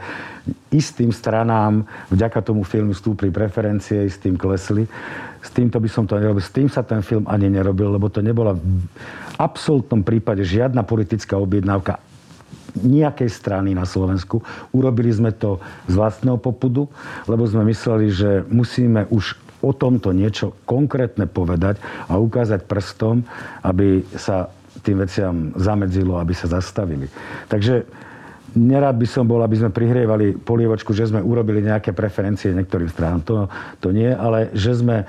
istým 0.75 1.15
stranám 1.15 1.87
vďaka 2.11 2.43
tomu 2.43 2.67
filmu 2.67 2.91
stúpli 2.91 3.31
preferencie, 3.31 4.11
istým 4.11 4.35
klesli. 4.35 4.91
S 5.39 5.55
týmto 5.55 5.79
by 5.79 5.87
som 5.87 6.05
to 6.05 6.19
nerobil. 6.19 6.43
S 6.43 6.51
tým 6.51 6.67
sa 6.67 6.83
ten 6.83 6.99
film 7.07 7.31
ani 7.31 7.47
nerobil, 7.47 7.95
lebo 7.95 8.11
to 8.11 8.19
nebola 8.19 8.59
v 8.59 8.87
absolútnom 9.39 10.03
prípade 10.03 10.43
žiadna 10.43 10.83
politická 10.83 11.39
objednávka 11.39 12.03
nejakej 12.75 13.31
strany 13.31 13.71
na 13.71 13.87
Slovensku. 13.87 14.43
Urobili 14.75 15.15
sme 15.15 15.31
to 15.31 15.63
z 15.87 15.95
vlastného 15.95 16.43
popudu, 16.43 16.91
lebo 17.31 17.47
sme 17.47 17.71
mysleli, 17.71 18.11
že 18.11 18.43
musíme 18.51 19.07
už 19.15 19.39
o 19.65 19.73
tomto 19.73 20.13
niečo 20.13 20.53
konkrétne 20.69 21.25
povedať 21.25 21.81
a 22.13 22.21
ukázať 22.21 22.69
prstom, 22.69 23.25
aby 23.65 24.05
sa 24.15 24.53
tým 24.85 25.01
veciam 25.01 25.57
zamedzilo, 25.57 26.21
aby 26.21 26.37
sa 26.37 26.45
zastavili. 26.45 27.09
Takže 27.49 27.89
nerád 28.55 29.01
by 29.01 29.07
som 29.09 29.25
bol, 29.25 29.41
aby 29.41 29.57
sme 29.57 29.73
prihrievali 29.73 30.37
polievočku, 30.37 30.93
že 30.93 31.09
sme 31.09 31.25
urobili 31.25 31.65
nejaké 31.65 31.97
preferencie 31.97 32.53
niektorým 32.53 32.93
stranám. 32.93 33.21
To, 33.25 33.37
to 33.81 33.89
nie, 33.91 34.13
ale 34.13 34.53
že 34.53 34.77
sme 34.77 35.09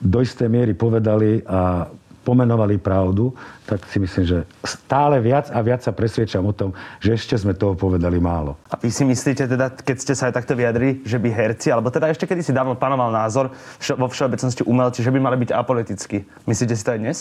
do 0.00 0.24
istej 0.24 0.48
miery 0.48 0.72
povedali 0.72 1.44
a 1.44 1.84
pomenovali 2.24 2.76
pravdu, 2.76 3.32
tak 3.64 3.86
si 3.88 3.98
myslím, 4.02 4.24
že 4.26 4.38
stále 4.64 5.20
viac 5.20 5.48
a 5.50 5.58
viac 5.64 5.80
sa 5.80 5.94
presviečam 5.94 6.44
o 6.44 6.52
tom, 6.52 6.76
že 7.00 7.16
ešte 7.16 7.34
sme 7.38 7.56
toho 7.56 7.72
povedali 7.74 8.20
málo. 8.20 8.60
A 8.70 8.76
vy 8.76 8.92
si 8.92 9.04
myslíte 9.08 9.48
teda, 9.48 9.72
keď 9.72 9.96
ste 9.96 10.14
sa 10.14 10.28
aj 10.28 10.36
takto 10.36 10.52
vyjadrili, 10.52 11.00
že 11.02 11.16
by 11.16 11.28
herci, 11.32 11.72
alebo 11.72 11.88
teda 11.88 12.12
ešte 12.12 12.28
kedy 12.28 12.44
si 12.44 12.52
dávno 12.52 12.76
panoval 12.76 13.08
názor 13.12 13.50
vo 13.96 14.08
všeobecnosti 14.08 14.66
umelci, 14.66 15.00
že 15.00 15.12
by 15.12 15.18
mali 15.18 15.36
byť 15.40 15.50
apolitickí. 15.54 16.24
Myslíte 16.44 16.74
si 16.76 16.84
to 16.84 16.92
aj 16.92 17.00
dnes? 17.00 17.18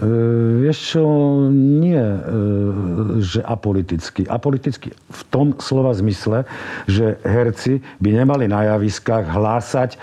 E, 0.00 0.08
vieš 0.64 0.96
čo, 0.96 1.04
nie, 1.52 2.00
e, 2.00 2.20
že 3.20 3.44
apoliticky. 3.44 4.24
Apoliticky 4.24 4.88
v 4.96 5.22
tom 5.28 5.52
slova 5.60 5.92
zmysle, 5.92 6.48
že 6.88 7.20
herci 7.20 7.84
by 8.00 8.24
nemali 8.24 8.48
na 8.48 8.72
javiskách 8.72 9.28
hlásať 9.28 9.90
e, 9.92 9.98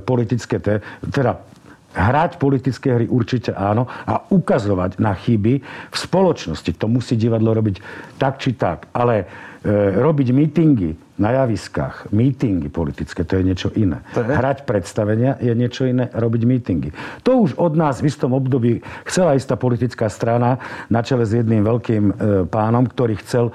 politické, 0.00 0.56
te, 0.56 0.80
teda 1.12 1.44
Hrať 1.92 2.40
politické 2.40 2.96
hry 2.96 3.06
určite 3.06 3.52
áno 3.52 3.84
a 3.84 4.24
ukazovať 4.32 4.96
na 4.96 5.12
chyby 5.12 5.54
v 5.92 5.96
spoločnosti. 5.96 6.72
To 6.80 6.88
musí 6.88 7.20
divadlo 7.20 7.52
robiť 7.52 7.76
tak 8.16 8.40
či 8.40 8.56
tak. 8.56 8.88
Ale 8.96 9.28
robiť 9.70 10.28
mítingy 10.34 10.90
na 11.22 11.30
javiskách, 11.30 12.10
mítingy 12.10 12.66
politické, 12.66 13.22
to 13.22 13.38
je 13.38 13.46
niečo 13.46 13.70
iné. 13.78 14.02
Je? 14.10 14.26
Hrať 14.26 14.66
predstavenia 14.66 15.38
je 15.38 15.54
niečo 15.54 15.86
iné, 15.86 16.10
robiť 16.10 16.42
mítingy. 16.42 16.90
To 17.22 17.46
už 17.46 17.54
od 17.54 17.78
nás 17.78 18.02
v 18.02 18.10
istom 18.10 18.34
období 18.34 18.82
chcela 19.06 19.38
istá 19.38 19.54
politická 19.54 20.10
strana 20.10 20.58
na 20.90 21.04
čele 21.06 21.22
s 21.22 21.36
jedným 21.36 21.62
veľkým 21.62 22.04
e, 22.08 22.12
pánom, 22.50 22.82
ktorý 22.88 23.14
chcel 23.22 23.44
e, 23.48 23.52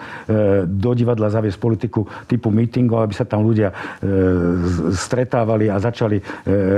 do 0.63 0.91
divadla 0.95 1.27
zaviesť 1.27 1.59
politiku 1.59 2.07
typu 2.29 2.53
mítingov, 2.53 3.03
aby 3.03 3.11
sa 3.11 3.27
tam 3.27 3.43
ľudia 3.43 3.73
e, 3.73 3.75
stretávali 4.95 5.67
a 5.67 5.81
začali 5.81 6.21
e, 6.21 6.23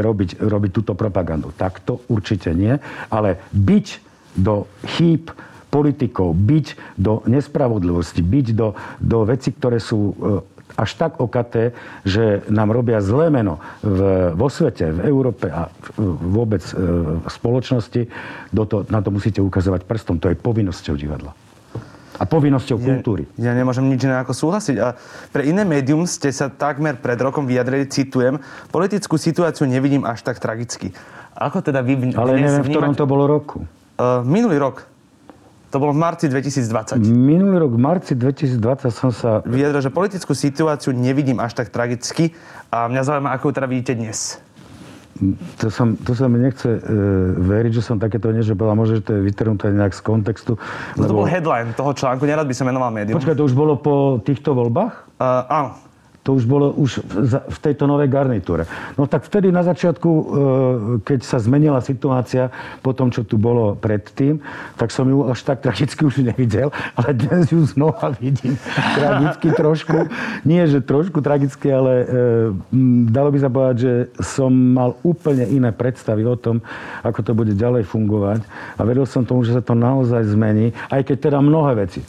robiť, 0.01 0.41
robiť 0.41 0.71
túto 0.73 0.97
propagandu. 0.97 1.53
Tak 1.53 1.85
to 1.85 2.01
určite 2.09 2.49
nie, 2.55 2.73
ale 3.13 3.37
byť 3.53 3.87
do 4.39 4.65
chýb 4.97 5.29
politikov, 5.69 6.33
byť 6.33 6.97
do 6.97 7.21
nespravodlivosti, 7.29 8.25
byť 8.25 8.47
do, 8.57 8.73
do 8.99 9.17
veci, 9.25 9.53
ktoré 9.53 9.77
sú 9.77 10.13
e, 10.13 10.13
až 10.77 10.91
tak 10.97 11.17
okaté, 11.17 11.73
že 12.05 12.45
nám 12.49 12.73
robia 12.73 13.01
zlé 13.01 13.33
meno 13.33 13.61
v, 13.81 14.31
vo 14.33 14.49
svete, 14.49 14.89
v 14.89 14.99
Európe 15.09 15.49
a 15.49 15.69
vôbec 15.97 16.61
e, 16.71 16.73
v 17.21 17.29
spoločnosti, 17.29 18.01
do 18.53 18.63
to, 18.65 18.85
na 18.89 19.01
to 19.01 19.09
musíte 19.09 19.41
ukazovať 19.41 19.85
prstom. 19.85 20.17
To 20.21 20.29
je 20.29 20.37
povinnosťou 20.37 20.95
divadla. 20.97 21.33
A 22.19 22.27
povinnosťou 22.27 22.77
ja, 22.83 22.83
kultúry. 22.83 23.23
Ja 23.39 23.55
nemôžem 23.55 23.87
nič 23.87 24.03
iné 24.03 24.19
ako 24.19 24.35
súhlasiť. 24.35 24.75
A 24.83 24.91
pre 25.31 25.47
iné 25.47 25.63
médium 25.63 26.03
ste 26.03 26.27
sa 26.35 26.51
takmer 26.51 26.99
pred 26.99 27.15
rokom 27.15 27.47
vyjadrili, 27.47 27.87
citujem, 27.87 28.43
politickú 28.75 29.15
situáciu 29.15 29.63
nevidím 29.63 30.03
až 30.03 30.27
tak 30.27 30.35
tragicky. 30.35 30.91
Ako 31.31 31.63
teda 31.63 31.79
vy... 31.79 32.11
Ale 32.19 32.35
neviem, 32.35 32.59
v 32.59 32.75
ktorom 32.75 32.91
to 32.91 33.07
bolo 33.07 33.23
roku. 33.23 33.63
Uh, 33.95 34.19
minulý 34.27 34.59
rok. 34.59 34.83
To 35.69 35.77
bolo 35.77 35.93
v 35.93 36.01
marci 36.01 36.25
2020. 36.25 36.97
Minulý 37.05 37.61
rok 37.61 37.77
v 37.77 37.81
marci 37.81 38.13
2020 38.17 38.89
som 38.89 39.13
sa... 39.13 39.45
Vyjadril, 39.45 39.85
že 39.85 39.93
politickú 39.93 40.33
situáciu 40.33 40.97
nevidím 40.97 41.37
až 41.37 41.53
tak 41.53 41.69
tragicky 41.69 42.33
a 42.73 42.89
mňa 42.89 43.01
zaujíma, 43.05 43.29
ako 43.37 43.49
ju 43.49 43.53
teda 43.53 43.67
vidíte 43.69 43.93
dnes. 43.93 44.41
To, 45.61 45.67
som, 45.69 45.93
to 45.99 46.15
sa 46.15 46.25
mi 46.31 46.41
nechce 46.41 46.65
e, 46.65 46.79
veriť, 47.37 47.71
že 47.75 47.83
som 47.85 48.01
takéto 48.01 48.33
niečo 48.33 48.57
povedal. 48.57 48.81
Možno, 48.81 48.97
že 48.97 49.03
to 49.03 49.11
je 49.19 49.21
vytrhnuté 49.21 49.69
nejak 49.69 49.93
z 49.93 50.01
kontextu. 50.01 50.57
No 50.97 51.05
lebo... 51.05 51.11
to 51.11 51.19
bol 51.21 51.29
headline 51.29 51.69
toho 51.77 51.91
článku, 51.93 52.23
nerad 52.25 52.49
by 52.49 52.55
som 52.55 52.65
menoval 52.65 52.89
médium. 52.89 53.19
Počkaj, 53.19 53.37
to 53.37 53.45
už 53.45 53.53
bolo 53.53 53.77
po 53.77 54.17
týchto 54.25 54.57
voľbách? 54.57 55.21
Uh, 55.21 55.43
áno. 55.53 55.69
To 56.29 56.37
už 56.37 56.45
bolo 56.45 56.69
už 56.77 57.01
v 57.49 57.57
tejto 57.57 57.89
novej 57.89 58.05
garnitúre. 58.05 58.69
No 59.01 59.09
tak 59.09 59.25
vtedy 59.25 59.49
na 59.49 59.65
začiatku, 59.65 60.09
e, 60.13 60.23
keď 61.01 61.25
sa 61.25 61.41
zmenila 61.41 61.81
situácia 61.81 62.53
po 62.85 62.93
tom, 62.93 63.09
čo 63.09 63.25
tu 63.25 63.41
bolo 63.41 63.73
predtým, 63.73 64.37
tak 64.77 64.93
som 64.93 65.09
ju 65.09 65.25
až 65.25 65.41
tak 65.41 65.65
tragicky 65.65 66.05
už 66.05 66.21
nevidel, 66.21 66.69
ale 66.93 67.17
dnes 67.17 67.49
ju 67.49 67.65
znova 67.65 68.13
vidím 68.21 68.61
tragicky 68.93 69.57
trošku. 69.57 70.05
Nie, 70.45 70.69
že 70.69 70.85
trošku 70.85 71.17
tragicky, 71.25 71.73
ale 71.73 71.93
e, 71.97 72.05
dalo 73.09 73.33
by 73.33 73.39
sa 73.41 73.49
povedať, 73.49 73.77
že 73.81 73.93
som 74.21 74.53
mal 74.53 75.01
úplne 75.01 75.49
iné 75.49 75.73
predstavy 75.73 76.29
o 76.29 76.37
tom, 76.37 76.61
ako 77.01 77.25
to 77.25 77.33
bude 77.33 77.57
ďalej 77.57 77.89
fungovať. 77.89 78.45
A 78.77 78.85
veril 78.85 79.09
som 79.09 79.25
tomu, 79.25 79.41
že 79.41 79.57
sa 79.57 79.65
to 79.65 79.73
naozaj 79.73 80.29
zmení, 80.29 80.77
aj 80.93 81.09
keď 81.09 81.33
teda 81.33 81.41
mnohé 81.41 81.89
veci 81.89 82.05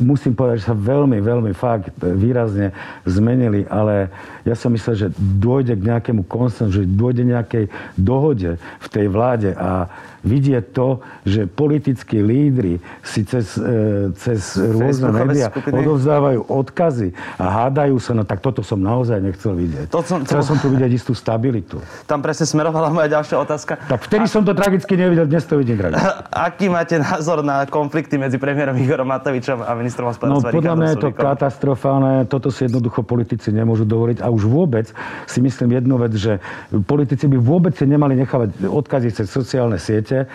musím 0.00 0.32
povedať, 0.32 0.64
že 0.64 0.68
sa 0.72 0.76
veľmi, 0.76 1.20
veľmi 1.20 1.52
fakt 1.52 1.92
výrazne 2.00 2.72
zmenili, 3.04 3.68
ale 3.68 4.08
ja 4.48 4.56
som 4.56 4.72
myslel, 4.72 4.94
že 4.96 5.08
dôjde 5.18 5.76
k 5.76 5.86
nejakému 5.92 6.24
konsenzu, 6.24 6.84
že 6.84 6.88
dôjde 6.88 7.28
nejakej 7.28 7.64
dohode 7.98 8.56
v 8.56 8.86
tej 8.88 9.06
vláde 9.12 9.52
a 9.52 9.92
vidieť 10.22 10.64
to, 10.70 11.02
že 11.26 11.50
politickí 11.50 12.22
lídry 12.22 12.78
si 13.02 13.26
cez, 13.26 13.58
e, 13.58 14.14
cez 14.14 14.54
rôzne 14.58 15.10
médiá 15.10 15.50
odovzdávajú 15.50 16.46
odkazy 16.46 17.10
a 17.38 17.66
hádajú 17.66 17.98
sa, 17.98 18.14
no 18.14 18.22
tak 18.22 18.38
toto 18.38 18.62
som 18.62 18.78
naozaj 18.78 19.18
nechcel 19.18 19.58
vidieť. 19.58 19.90
To 19.90 20.00
som, 20.02 20.22
Chcel 20.22 20.42
to... 20.42 20.46
som 20.46 20.56
tu 20.62 20.70
vidieť 20.70 20.90
istú 20.94 21.12
stabilitu. 21.12 21.82
Tam 22.06 22.22
presne 22.22 22.46
smerovala 22.46 22.94
moja 22.94 23.10
ďalšia 23.18 23.36
otázka. 23.42 23.78
Tak 23.90 24.06
vtedy 24.06 24.26
a... 24.26 24.30
som 24.30 24.42
to 24.46 24.54
tragicky 24.54 24.94
nevidel, 24.94 25.26
dnes 25.26 25.42
to 25.46 25.58
vidím 25.58 25.78
tragicky. 25.78 26.06
Aký 26.48 26.70
máte 26.70 26.96
názor 27.02 27.42
na 27.42 27.66
konflikty 27.66 28.16
medzi 28.16 28.38
premiérom 28.38 28.78
Igorom 28.78 29.10
Matovičom 29.10 29.66
a 29.66 29.70
ministrom 29.74 30.06
No 30.06 30.10
hospodárstva 30.14 30.50
podľa 30.54 30.74
mňa 30.78 30.88
je 30.94 30.98
to 31.02 31.10
katastrofálne, 31.10 32.12
toto 32.28 32.48
si 32.52 32.68
jednoducho 32.68 33.02
politici 33.02 33.48
nemôžu 33.50 33.82
dovoliť 33.88 34.22
a 34.22 34.28
už 34.28 34.46
vôbec 34.46 34.86
si 35.26 35.38
myslím 35.40 35.78
jednu 35.80 35.96
vec, 35.98 36.12
že 36.14 36.38
politici 36.84 37.26
by 37.26 37.38
vôbec 37.40 37.72
si 37.74 37.84
nemali 37.88 38.14
nechávať 38.18 38.68
odkazy 38.68 39.08
cez 39.10 39.26
sociálne 39.32 39.80
siete, 39.80 40.11
e, 40.20 40.26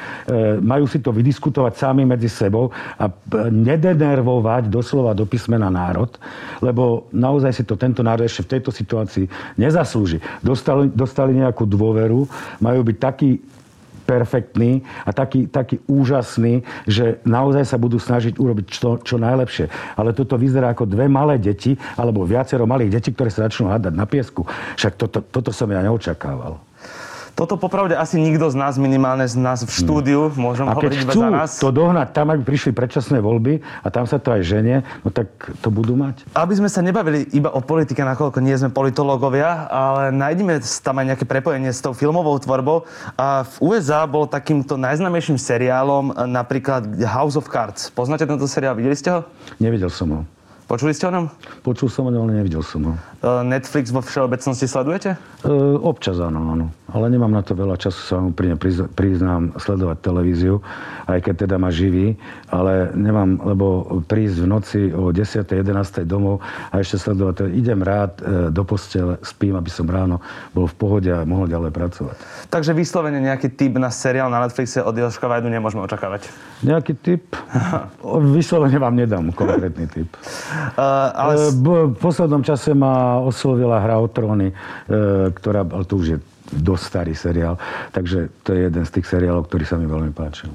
majú 0.60 0.90
si 0.90 0.98
to 1.00 1.14
vydiskutovať 1.14 1.74
sami 1.78 2.04
medzi 2.04 2.28
sebou 2.28 2.74
a 2.98 3.06
p- 3.08 3.50
nedenervovať 3.54 4.68
doslova 4.72 5.14
do 5.14 5.30
písmena 5.30 5.70
národ, 5.70 6.10
lebo 6.60 7.08
naozaj 7.14 7.54
si 7.54 7.64
to 7.64 7.78
tento 7.78 8.02
národ 8.02 8.26
ešte 8.26 8.44
v 8.44 8.52
tejto 8.58 8.72
situácii 8.74 9.26
nezaslúži. 9.56 10.20
Dostali, 10.42 10.90
dostali 10.90 11.38
nejakú 11.38 11.64
dôveru, 11.70 12.26
majú 12.60 12.82
byť 12.82 12.98
takí 12.98 13.30
perfektný 14.08 14.80
a 15.04 15.12
taký, 15.12 15.52
taký 15.52 15.84
úžasný, 15.84 16.64
že 16.88 17.20
naozaj 17.28 17.68
sa 17.68 17.76
budú 17.76 18.00
snažiť 18.00 18.40
urobiť 18.40 18.66
čo, 18.72 18.96
čo 19.04 19.20
najlepšie. 19.20 19.68
Ale 20.00 20.16
toto 20.16 20.40
vyzerá 20.40 20.72
ako 20.72 20.88
dve 20.88 21.12
malé 21.12 21.36
deti, 21.36 21.76
alebo 22.00 22.24
viacero 22.24 22.64
malých 22.64 23.04
detí, 23.04 23.12
ktoré 23.12 23.28
sa 23.28 23.52
začnú 23.52 23.68
hádať 23.68 23.92
na 23.92 24.08
piesku. 24.08 24.48
Však 24.80 24.96
toto, 24.96 25.20
toto 25.20 25.52
som 25.52 25.68
ja 25.68 25.84
neočakával. 25.84 26.67
Toto 27.38 27.54
popravde 27.54 27.94
asi 27.94 28.18
nikto 28.18 28.50
z 28.50 28.58
nás, 28.58 28.82
minimálne 28.82 29.30
z 29.30 29.38
nás 29.38 29.62
v 29.62 29.70
štúdiu, 29.70 30.34
môžem 30.34 30.66
A 30.66 30.74
hovoriť 30.74 31.06
chcú 31.06 31.22
za 31.22 31.30
nás. 31.30 31.50
to 31.62 31.70
dohnať 31.70 32.10
tam, 32.10 32.34
aby 32.34 32.42
prišli 32.42 32.74
predčasné 32.74 33.22
voľby 33.22 33.62
a 33.62 33.88
tam 33.94 34.10
sa 34.10 34.18
to 34.18 34.34
aj 34.34 34.42
ženie, 34.42 34.82
no 35.06 35.14
tak 35.14 35.30
to 35.62 35.70
budú 35.70 35.94
mať. 35.94 36.26
Aby 36.34 36.58
sme 36.58 36.66
sa 36.66 36.82
nebavili 36.82 37.30
iba 37.38 37.54
o 37.54 37.62
politike, 37.62 38.02
nakoľko 38.02 38.42
nie 38.42 38.58
sme 38.58 38.74
politológovia, 38.74 39.70
ale 39.70 40.10
nájdeme 40.10 40.58
tam 40.82 40.98
aj 40.98 41.06
nejaké 41.14 41.26
prepojenie 41.30 41.70
s 41.70 41.78
tou 41.78 41.94
filmovou 41.94 42.34
tvorbou. 42.42 42.90
A 43.22 43.46
v 43.46 43.78
USA 43.78 44.10
bol 44.10 44.26
takýmto 44.26 44.74
najznámejším 44.74 45.38
seriálom 45.38 46.18
e, 46.18 46.26
napríklad 46.26 46.90
House 47.06 47.38
of 47.38 47.54
Cards. 47.54 47.94
Poznáte 47.94 48.26
tento 48.26 48.50
seriál? 48.50 48.74
Videli 48.74 48.98
ste 48.98 49.14
ho? 49.14 49.22
Nevidel 49.62 49.94
som 49.94 50.10
ho. 50.10 50.22
Počuli 50.68 50.92
ste 50.92 51.08
o 51.08 51.12
ňom? 51.16 51.32
Počul 51.64 51.88
som 51.88 52.10
ho, 52.10 52.12
ale 52.12 52.44
nevidel 52.44 52.60
som 52.60 52.84
ho. 52.84 52.94
E, 53.24 53.30
Netflix 53.48 53.88
vo 53.88 54.04
všeobecnosti 54.04 54.68
sledujete? 54.68 55.16
E, 55.16 55.48
občas 55.80 56.20
áno, 56.20 56.44
áno. 56.44 56.66
Ale 56.94 57.10
nemám 57.10 57.32
na 57.32 57.42
to 57.42 57.58
veľa 57.58 57.80
času, 57.82 58.00
sa 58.00 58.14
vám 58.22 58.36
prizna- 58.36 58.88
priznám, 58.92 59.56
sledovať 59.58 59.98
televíziu, 60.04 60.62
aj 61.10 61.20
keď 61.26 61.36
teda 61.48 61.56
ma 61.58 61.74
živí, 61.74 62.14
ale 62.54 62.94
nemám, 62.94 63.42
lebo 63.44 63.66
prísť 64.06 64.38
v 64.44 64.48
noci 64.48 64.82
o 64.94 65.10
10. 65.10 65.48
11. 65.48 66.06
domov 66.06 66.46
a 66.70 66.78
ešte 66.78 67.02
sledovať, 67.02 67.34
to- 67.34 67.52
idem 67.52 67.82
rád 67.82 68.22
e, 68.22 68.54
do 68.54 68.64
postele, 68.64 69.18
spím, 69.26 69.58
aby 69.58 69.72
som 69.74 69.90
ráno 69.90 70.22
bol 70.54 70.70
v 70.70 70.76
pohode 70.78 71.10
a 71.10 71.26
mohol 71.26 71.50
ďalej 71.50 71.72
pracovať. 71.74 72.18
Takže 72.54 72.72
vyslovene 72.78 73.18
nejaký 73.18 73.50
typ 73.58 73.82
na 73.82 73.90
seriál 73.90 74.30
na 74.30 74.46
Netflixe 74.46 74.84
od 74.86 74.94
Joška 74.94 75.26
Vajdu 75.26 75.50
nemôžeme 75.50 75.82
očakávať. 75.82 76.30
Nejaký 76.62 76.94
typ? 77.00 77.24
Vyslovene 78.38 78.78
vám 78.78 78.96
nedám 78.96 79.34
konkrétny 79.34 79.90
typ. 79.90 80.10
Uh, 80.78 81.10
ale 81.16 81.38
E, 81.38 81.52
v 81.54 81.98
poslednom 81.98 82.44
čase 82.44 82.74
ma 82.74 83.22
oslovila 83.22 83.80
hra 83.80 84.02
o 84.02 84.08
tróny, 84.10 84.52
e, 84.52 84.56
ktorá, 85.32 85.64
ale 85.64 85.84
to 85.88 85.96
už 85.98 86.08
je 86.08 86.18
dosť 86.52 86.84
starý 86.84 87.14
seriál, 87.14 87.56
takže 87.92 88.32
to 88.44 88.56
je 88.56 88.68
jeden 88.72 88.84
z 88.88 88.92
tých 89.00 89.08
seriálov, 89.08 89.48
ktorý 89.48 89.66
sa 89.68 89.76
mi 89.76 89.88
veľmi 89.90 90.12
páčil. 90.16 90.52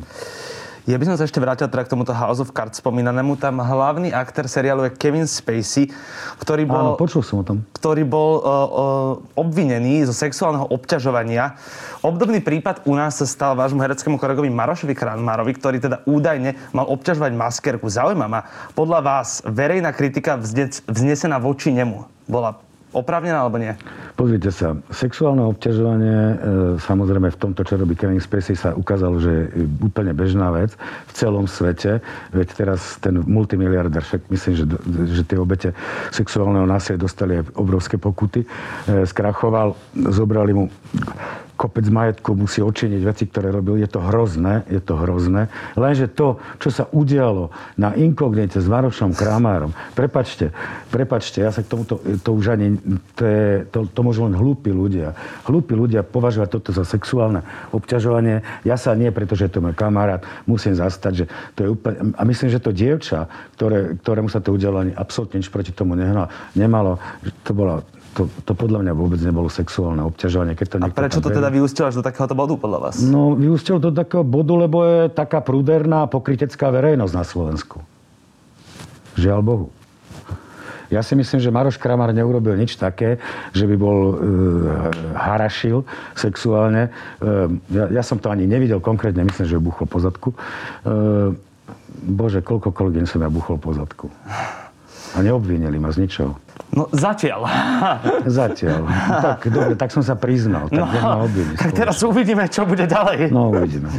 Ja 0.82 0.98
by 0.98 1.06
som 1.06 1.14
sa 1.14 1.30
ešte 1.30 1.38
vrátil 1.38 1.70
teda 1.70 1.86
k 1.86 1.94
tomuto 1.94 2.10
House 2.10 2.42
of 2.42 2.50
Cards 2.50 2.82
spomínanému. 2.82 3.38
Tam 3.38 3.54
hlavný 3.62 4.10
aktér 4.10 4.50
seriálu 4.50 4.90
je 4.90 4.98
Kevin 4.98 5.30
Spacey, 5.30 5.94
ktorý 6.42 6.66
Áno, 6.66 6.98
bol, 6.98 7.06
počul 7.06 7.22
som 7.22 7.38
o 7.38 7.46
tom. 7.46 7.62
ktorý 7.70 8.02
bol 8.02 8.42
uh, 8.42 8.42
uh, 8.42 9.12
obvinený 9.38 10.02
zo 10.10 10.10
sexuálneho 10.10 10.66
obťažovania. 10.74 11.54
Obdobný 12.02 12.42
prípad 12.42 12.82
u 12.82 12.98
nás 12.98 13.14
sa 13.14 13.30
stal 13.30 13.54
vášmu 13.54 13.78
hereckému 13.78 14.18
kolegovi 14.18 14.50
Marošovi 14.50 14.98
Kranmárovi, 14.98 15.54
ktorý 15.54 15.78
teda 15.78 16.02
údajne 16.02 16.58
mal 16.74 16.90
obťažovať 16.90 17.30
maskerku. 17.30 17.86
Zaujíma 17.86 18.26
ma, 18.26 18.50
podľa 18.74 19.06
vás 19.06 19.38
verejná 19.46 19.94
kritika 19.94 20.34
vzne- 20.34 20.82
vznesená 20.90 21.38
voči 21.38 21.70
nemu 21.70 22.10
bola 22.26 22.58
oprávnená 22.92 23.42
alebo 23.42 23.56
nie? 23.56 23.72
Pozrite 24.14 24.52
sa, 24.52 24.76
sexuálne 24.92 25.40
obťažovanie, 25.48 26.16
e, 26.16 26.34
samozrejme 26.78 27.32
v 27.32 27.40
tomto, 27.40 27.64
čo 27.64 27.80
robí 27.80 27.96
Kevin 27.96 28.20
Spacey, 28.20 28.54
sa 28.54 28.76
ukázalo, 28.76 29.18
že 29.18 29.48
je 29.50 29.64
úplne 29.80 30.12
bežná 30.12 30.52
vec 30.52 30.76
v 31.08 31.12
celom 31.16 31.48
svete. 31.48 32.04
Veď 32.30 32.48
teraz 32.52 33.00
ten 33.00 33.24
multimiliardár, 33.24 34.04
však 34.04 34.28
myslím, 34.28 34.52
že, 34.54 34.64
že 35.16 35.22
tie 35.24 35.40
obete 35.40 35.72
sexuálneho 36.12 36.68
násilia 36.68 37.00
dostali 37.00 37.40
aj 37.40 37.56
obrovské 37.56 37.96
pokuty, 37.96 38.44
e, 38.44 39.08
skrachoval, 39.08 39.74
zobrali 39.96 40.52
mu 40.52 40.64
kopec 41.56 41.86
majetku, 41.86 42.34
musí 42.34 42.58
odčiniť 42.64 43.02
veci, 43.06 43.24
ktoré 43.28 43.54
robil. 43.54 43.78
Je 43.78 43.86
to 43.86 44.02
hrozné, 44.02 44.66
je 44.66 44.80
to 44.82 44.98
hrozné. 44.98 45.46
Lenže 45.78 46.10
to, 46.10 46.42
čo 46.58 46.68
sa 46.74 46.84
udialo 46.90 47.54
na 47.78 47.94
inkognite 47.94 48.58
s 48.58 48.66
Marošom 48.66 49.14
Kramárom, 49.14 49.70
prepačte, 49.94 50.50
prepačte, 50.90 51.44
ja 51.44 51.54
sa 51.54 51.62
k 51.62 51.70
tomuto, 51.70 52.00
to 52.00 52.30
už 52.34 52.58
ani, 52.58 52.76
to, 53.14 53.22
je, 53.22 53.48
to, 53.70 53.78
to 53.86 54.00
môžu 54.02 54.26
len 54.26 54.34
hlúpi 54.34 54.74
ľudia. 54.74 55.14
Hlúpi 55.46 55.78
ľudia 55.78 56.02
považovať 56.02 56.48
toto 56.50 56.70
za 56.74 56.82
sexuálne 56.82 57.46
obťažovanie. 57.70 58.42
Ja 58.66 58.74
sa 58.74 58.96
nie, 58.98 59.14
pretože 59.14 59.46
je 59.46 59.52
to 59.54 59.62
môj 59.62 59.76
kamarát, 59.76 60.24
musím 60.50 60.74
zastať, 60.74 61.12
že 61.12 61.24
to 61.54 61.58
je 61.64 61.68
úplne... 61.70 62.16
A 62.18 62.22
myslím, 62.26 62.48
že 62.50 62.58
to 62.58 62.74
dievča, 62.74 63.30
ktoré, 63.54 63.94
ktorému 64.02 64.28
sa 64.32 64.42
to 64.42 64.50
udialo, 64.50 64.82
ani 64.82 64.92
absolútne 64.96 65.38
nič 65.38 65.48
proti 65.52 65.70
tomu 65.70 65.94
nemalo. 65.94 66.26
nemalo 66.58 66.98
to 67.46 67.52
bolo 67.54 67.84
to, 68.12 68.28
to 68.44 68.52
podľa 68.52 68.84
mňa 68.84 68.92
vôbec 68.92 69.20
nebolo 69.24 69.48
sexuálne 69.48 70.04
obťažovanie. 70.04 70.52
Keď 70.52 70.66
to 70.68 70.76
A 70.84 70.92
prečo 70.92 71.24
to 71.24 71.32
teda 71.32 71.48
vyústilo 71.48 71.88
až 71.88 72.00
do 72.00 72.04
takéhoto 72.04 72.36
bodu 72.36 72.54
podľa 72.60 72.78
vás? 72.88 72.94
No, 73.00 73.32
vyústil 73.32 73.80
do 73.80 73.88
takého 73.88 74.20
bodu, 74.20 74.52
lebo 74.52 74.84
je 74.84 75.08
taká 75.08 75.40
prúderná 75.40 76.04
pokritecká 76.04 76.68
verejnosť 76.68 77.14
na 77.16 77.24
Slovensku. 77.24 77.80
Žiaľ 79.16 79.40
Bohu. 79.40 79.68
Ja 80.92 81.00
si 81.00 81.16
myslím, 81.16 81.40
že 81.40 81.48
Maroš 81.48 81.80
Kramar 81.80 82.12
neurobil 82.12 82.52
nič 82.52 82.76
také, 82.76 83.16
že 83.56 83.64
by 83.64 83.76
bol 83.80 83.98
e, 84.12 84.14
harašil 85.16 85.88
sexuálne. 86.12 86.92
E, 87.16 87.48
ja, 87.72 87.88
ja 87.88 88.02
som 88.04 88.20
to 88.20 88.28
ani 88.28 88.44
nevidel 88.44 88.76
konkrétne, 88.76 89.24
myslím, 89.24 89.48
že 89.48 89.56
buchol 89.56 89.88
po 89.88 90.04
zadku. 90.04 90.36
E, 90.36 91.32
bože, 92.04 92.44
koľko 92.44 92.76
kolegyň 92.76 93.08
som 93.08 93.24
ja 93.24 93.32
buchol 93.32 93.56
po 93.56 93.72
zadku. 93.72 94.12
A 95.16 95.24
neobvinili 95.24 95.80
ma 95.80 95.88
z 95.96 96.04
ničoho. 96.04 96.36
No 96.72 96.88
zatiaľ. 96.88 97.44
Zatiaľ. 98.40 98.88
Tak, 99.20 99.44
dobre, 99.52 99.74
tak 99.76 99.92
som 99.92 100.00
sa 100.00 100.16
priznal. 100.16 100.72
Tak 100.72 100.80
no, 100.80 101.28
tak 101.60 101.70
teraz 101.76 102.00
uvidíme, 102.00 102.48
čo 102.48 102.64
bude 102.64 102.88
ďalej. 102.88 103.28
No, 103.28 103.52
uvidíme. 103.52 103.92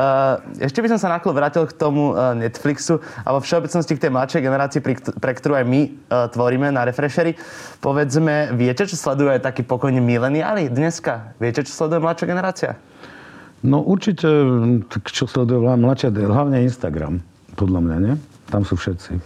Uh, 0.00 0.40
ešte 0.66 0.80
by 0.80 0.88
som 0.96 0.98
sa 0.98 1.12
naklo 1.12 1.36
vrátil 1.36 1.68
k 1.68 1.76
tomu 1.76 2.16
uh, 2.16 2.32
Netflixu 2.32 3.04
a 3.20 3.36
vo 3.36 3.44
všeobecnosti 3.44 4.00
k 4.00 4.08
tej 4.08 4.10
mladšej 4.16 4.40
generácii, 4.40 4.80
kt- 4.80 5.12
pre 5.20 5.36
ktorú 5.36 5.60
aj 5.60 5.66
my 5.68 5.80
uh, 6.08 6.24
tvoríme 6.32 6.72
na 6.72 6.88
Refreshery. 6.88 7.36
Povedzme, 7.84 8.56
viete, 8.56 8.88
čo 8.88 8.96
sledujú 8.96 9.36
aj 9.36 9.44
takí 9.44 9.60
pokojní 9.60 10.00
mileniáli 10.00 10.72
dneska? 10.72 11.36
Viete, 11.36 11.68
čo 11.68 11.84
sleduje 11.84 12.00
mladšia 12.00 12.26
generácia? 12.32 12.70
No 13.60 13.84
určite, 13.84 14.28
tak 14.88 15.12
čo 15.12 15.28
sleduje 15.28 15.60
mladšia, 15.60 16.12
hlavne 16.12 16.64
Instagram, 16.64 17.20
podľa 17.60 17.80
mňa, 17.84 17.96
nie? 18.00 18.14
Tam 18.44 18.60
sú 18.60 18.76
všetci. 18.76 19.16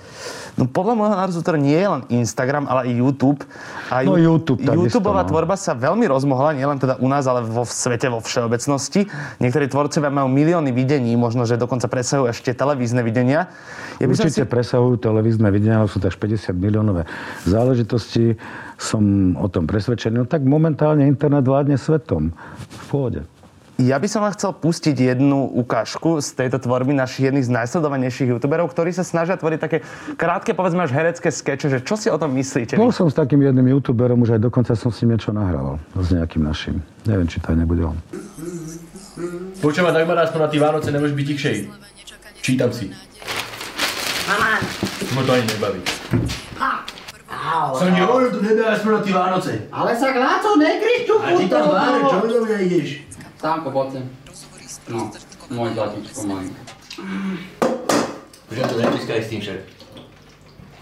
No 0.59 0.67
podľa 0.71 0.95
môjho 0.95 1.17
názoru 1.19 1.43
to 1.43 1.59
nie 1.59 1.75
je 1.75 1.89
len 1.91 2.03
Instagram, 2.11 2.71
ale 2.71 2.91
i 2.91 2.99
YouTube. 2.99 3.43
A 3.91 4.07
No, 4.07 4.15
YouTube 4.15 4.63
YouTubeová 4.63 5.27
no. 5.27 5.31
tvorba 5.31 5.55
sa 5.59 5.75
veľmi 5.75 6.07
rozmohla, 6.07 6.55
nielen 6.55 6.79
teda 6.79 6.99
u 7.03 7.07
nás, 7.07 7.27
ale 7.27 7.43
vo 7.47 7.67
svete, 7.67 8.11
vo 8.11 8.23
všeobecnosti. 8.23 9.11
Niektorí 9.43 9.67
tvorcovia 9.71 10.11
majú 10.11 10.31
milióny 10.31 10.71
videní, 10.71 11.15
možno, 11.19 11.47
že 11.47 11.59
dokonca 11.59 11.87
presahujú 11.91 12.31
ešte 12.31 12.55
televízne 12.55 13.03
videnia. 13.07 13.51
Ja 14.03 14.07
Určite 14.11 14.47
presahujú 14.47 14.99
televízne 14.99 15.51
videnia, 15.51 15.83
ale 15.83 15.91
sú 15.91 15.99
to 15.99 16.11
až 16.11 16.19
50 16.19 16.55
miliónové 16.55 17.07
záležitosti. 17.47 18.39
Som 18.79 19.35
o 19.35 19.51
tom 19.51 19.67
presvedčený. 19.67 20.23
No 20.23 20.27
tak 20.27 20.47
momentálne 20.47 21.07
internet 21.07 21.43
vládne 21.43 21.75
svetom. 21.75 22.31
V 22.31 22.79
pôde. 22.91 23.21
Ja 23.79 23.95
by 24.03 24.11
som 24.11 24.27
vám 24.27 24.35
chcel 24.35 24.59
pustiť 24.59 25.15
jednu 25.15 25.55
ukážku 25.55 26.19
z 26.19 26.35
tejto 26.35 26.59
tvorby 26.59 26.99
našich 26.99 27.31
jedných 27.31 27.47
z 27.47 27.55
najsledovanejších 27.63 28.35
youtuberov, 28.35 28.75
ktorí 28.75 28.91
sa 28.91 29.07
snažia 29.07 29.39
tvoriť 29.39 29.59
také 29.63 29.87
krátke, 30.19 30.51
povedzme 30.51 30.83
až 30.83 30.91
herecké 30.99 31.31
skeče, 31.31 31.71
že 31.71 31.79
čo 31.87 31.95
si 31.95 32.11
o 32.11 32.19
tom 32.19 32.35
myslíte? 32.35 32.75
Bol 32.75 32.91
som 32.91 33.07
s 33.07 33.15
takým 33.15 33.39
jedným 33.39 33.71
youtuberom, 33.79 34.19
už 34.27 34.35
aj 34.35 34.51
dokonca 34.51 34.75
som 34.75 34.91
s 34.91 34.99
ním 35.07 35.15
niečo 35.15 35.31
nahrával. 35.31 35.79
S 35.95 36.11
nejakým 36.11 36.43
našim. 36.43 36.83
Neviem, 37.07 37.31
či 37.31 37.39
to 37.39 37.55
aj 37.55 37.57
nebude 37.63 37.87
on. 37.87 37.95
Počúvať 39.63 39.93
dojma 39.95 40.27
aspoň 40.27 40.41
na 40.43 40.49
tie 40.51 40.59
Vánoce 40.59 40.89
nemôžeš 40.91 41.15
byť 41.15 41.27
tichšej. 41.31 41.57
Čítam 42.43 42.75
si. 42.75 42.91
Mama, 44.27 44.59
Ma 45.15 45.21
to 45.23 45.31
ani 45.39 45.47
nebaví. 45.55 45.81
Som 47.79 47.95
ti 47.95 48.01
hovoril, 48.03 48.29
tu 48.35 48.43
nedá 48.43 48.75
aspoň 48.75 48.91
na 48.91 49.01
tie 49.07 49.15
Vánoce. 49.15 49.53
ale 49.71 49.95
sa 49.95 50.11
na 50.11 50.43
to 50.43 50.59
nekriču, 50.59 51.15
A 51.23 51.31
ti 51.31 51.47
tam 51.47 51.71
váre, 51.71 52.03
čo 52.03 52.27
do 52.27 52.43
mňa 52.43 52.59
ideš? 52.67 53.07
Sánko, 53.39 53.71
poď 53.71 53.89
sem. 53.95 54.05
No, 54.91 55.07
môj 55.55 55.71
zlatičko 55.79 56.21
malinko. 56.27 56.61
Už 58.51 58.57
to 58.59 58.75
nepiskaj 58.83 59.21
s 59.23 59.29
tým, 59.31 59.41
šéf. 59.45 59.61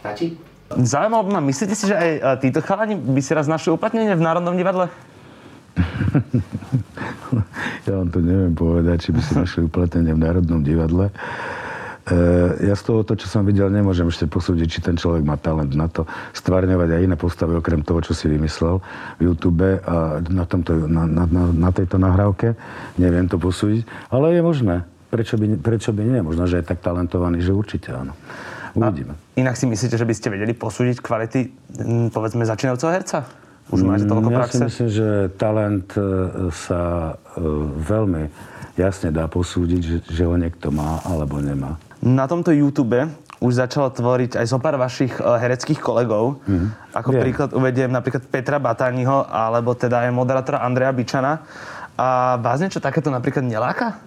Stačí? 0.00 0.26
Zaujímavé 0.72 1.28
ma, 1.30 1.40
myslíte 1.44 1.74
si, 1.78 1.86
že 1.86 1.94
aj 1.94 2.10
e, 2.16 2.20
títo 2.42 2.58
chalani 2.64 2.96
by 2.98 3.20
si 3.22 3.30
raz 3.36 3.46
našli 3.46 3.70
uplatnenie 3.70 4.16
v 4.16 4.24
Národnom 4.24 4.56
divadle? 4.56 4.88
Ja 7.86 8.02
vám 8.02 8.10
to 8.10 8.18
neviem 8.18 8.54
povedať, 8.54 9.06
či 9.06 9.10
by 9.14 9.20
si 9.22 9.32
našli 9.38 9.60
uplatnenie 9.66 10.10
v 10.10 10.20
Národnom 10.26 10.62
divadle. 10.66 11.14
Ja 12.62 12.74
z 12.78 12.82
toho, 12.86 13.02
to, 13.02 13.18
čo 13.18 13.26
som 13.26 13.42
videl, 13.42 13.66
nemôžem 13.66 14.06
ešte 14.06 14.30
posúdiť, 14.30 14.68
či 14.70 14.78
ten 14.78 14.94
človek 14.94 15.26
má 15.26 15.34
talent 15.34 15.74
na 15.74 15.90
to 15.90 16.06
stvárňovať 16.38 16.94
aj 16.94 17.00
iné 17.02 17.16
postavy, 17.18 17.58
okrem 17.58 17.82
toho, 17.82 17.98
čo 17.98 18.14
si 18.14 18.30
vymyslel 18.30 18.78
v 19.18 19.20
YouTube 19.26 19.82
a 19.82 20.22
na, 20.22 20.46
tomto, 20.46 20.86
na, 20.86 21.02
na, 21.02 21.26
na, 21.50 21.70
tejto 21.74 21.98
nahrávke. 21.98 22.54
Neviem 22.94 23.26
to 23.26 23.42
posúdiť, 23.42 23.82
ale 24.14 24.38
je 24.38 24.42
možné. 24.42 24.76
Prečo 25.10 25.34
by, 25.34 25.58
prečo 25.58 25.90
by 25.90 26.02
nie? 26.06 26.22
Možno, 26.22 26.46
že 26.46 26.62
je 26.62 26.66
tak 26.66 26.78
talentovaný, 26.78 27.42
že 27.42 27.50
určite 27.50 27.90
áno. 27.90 28.14
Uvidíme. 28.76 29.18
A 29.34 29.42
inak 29.42 29.58
si 29.58 29.66
myslíte, 29.66 29.98
že 29.98 30.06
by 30.06 30.14
ste 30.14 30.28
vedeli 30.30 30.52
posúdiť 30.54 31.02
kvality, 31.02 31.40
povedzme, 32.14 32.46
začínajúceho 32.46 32.92
herca? 32.92 33.26
Už 33.66 33.82
máte 33.82 34.06
toľko 34.06 34.30
Mm, 34.30 34.34
Ja 34.34 34.38
praxe? 34.46 34.54
si 34.54 34.62
myslím, 34.62 34.88
že 34.94 35.06
talent 35.34 35.90
e, 35.98 36.02
sa 36.54 37.14
e, 37.34 37.42
veľmi 37.82 38.30
jasne 38.78 39.10
dá 39.10 39.26
posúdiť, 39.26 39.80
že, 39.82 39.96
že 40.06 40.22
ho 40.22 40.38
niekto 40.38 40.70
má 40.70 41.02
alebo 41.02 41.42
nemá. 41.42 41.74
Na 42.06 42.30
tomto 42.30 42.54
YouTube 42.54 43.10
už 43.42 43.52
začalo 43.58 43.90
tvoriť 43.90 44.38
aj 44.38 44.46
zo 44.46 44.62
pár 44.62 44.78
vašich 44.78 45.18
e, 45.18 45.22
hereckých 45.26 45.82
kolegov. 45.82 46.38
Ako 46.94 47.10
Viem. 47.10 47.22
príklad 47.26 47.50
uvediem 47.50 47.90
napríklad 47.90 48.22
Petra 48.30 48.62
Batániho, 48.62 49.26
alebo 49.26 49.74
teda 49.74 50.06
aj 50.06 50.14
moderátora 50.14 50.62
Andreja 50.62 50.94
Bičana. 50.94 51.42
A 51.98 52.38
vás 52.38 52.62
niečo 52.62 52.78
takéto 52.78 53.10
napríklad 53.10 53.42
neláka? 53.42 53.98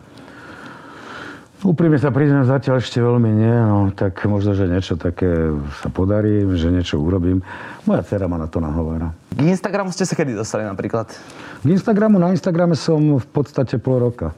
Úprimne 1.59 1.99
sa 1.99 2.07
priznám, 2.07 2.47
zatiaľ 2.47 2.79
ešte 2.79 3.03
veľmi 3.03 3.35
nie, 3.35 3.51
no 3.51 3.91
tak 3.91 4.15
možno, 4.31 4.55
že 4.55 4.63
niečo 4.63 4.95
také 4.95 5.51
sa 5.83 5.91
podarí, 5.91 6.47
že 6.55 6.71
niečo 6.71 7.03
urobím. 7.03 7.43
Moja 7.83 7.99
dcera 7.99 8.31
ma 8.31 8.39
na 8.39 8.47
to 8.47 8.63
nahovára. 8.63 9.11
K 9.35 9.43
Instagramu 9.43 9.91
ste 9.91 10.07
sa 10.07 10.15
kedy 10.15 10.39
dostali 10.39 10.63
napríklad? 10.63 11.11
K 11.59 11.67
Instagramu, 11.67 12.15
na 12.15 12.31
Instagrame 12.31 12.79
som 12.79 13.19
v 13.19 13.27
podstate 13.27 13.75
pol 13.75 13.99
roka. 13.99 14.31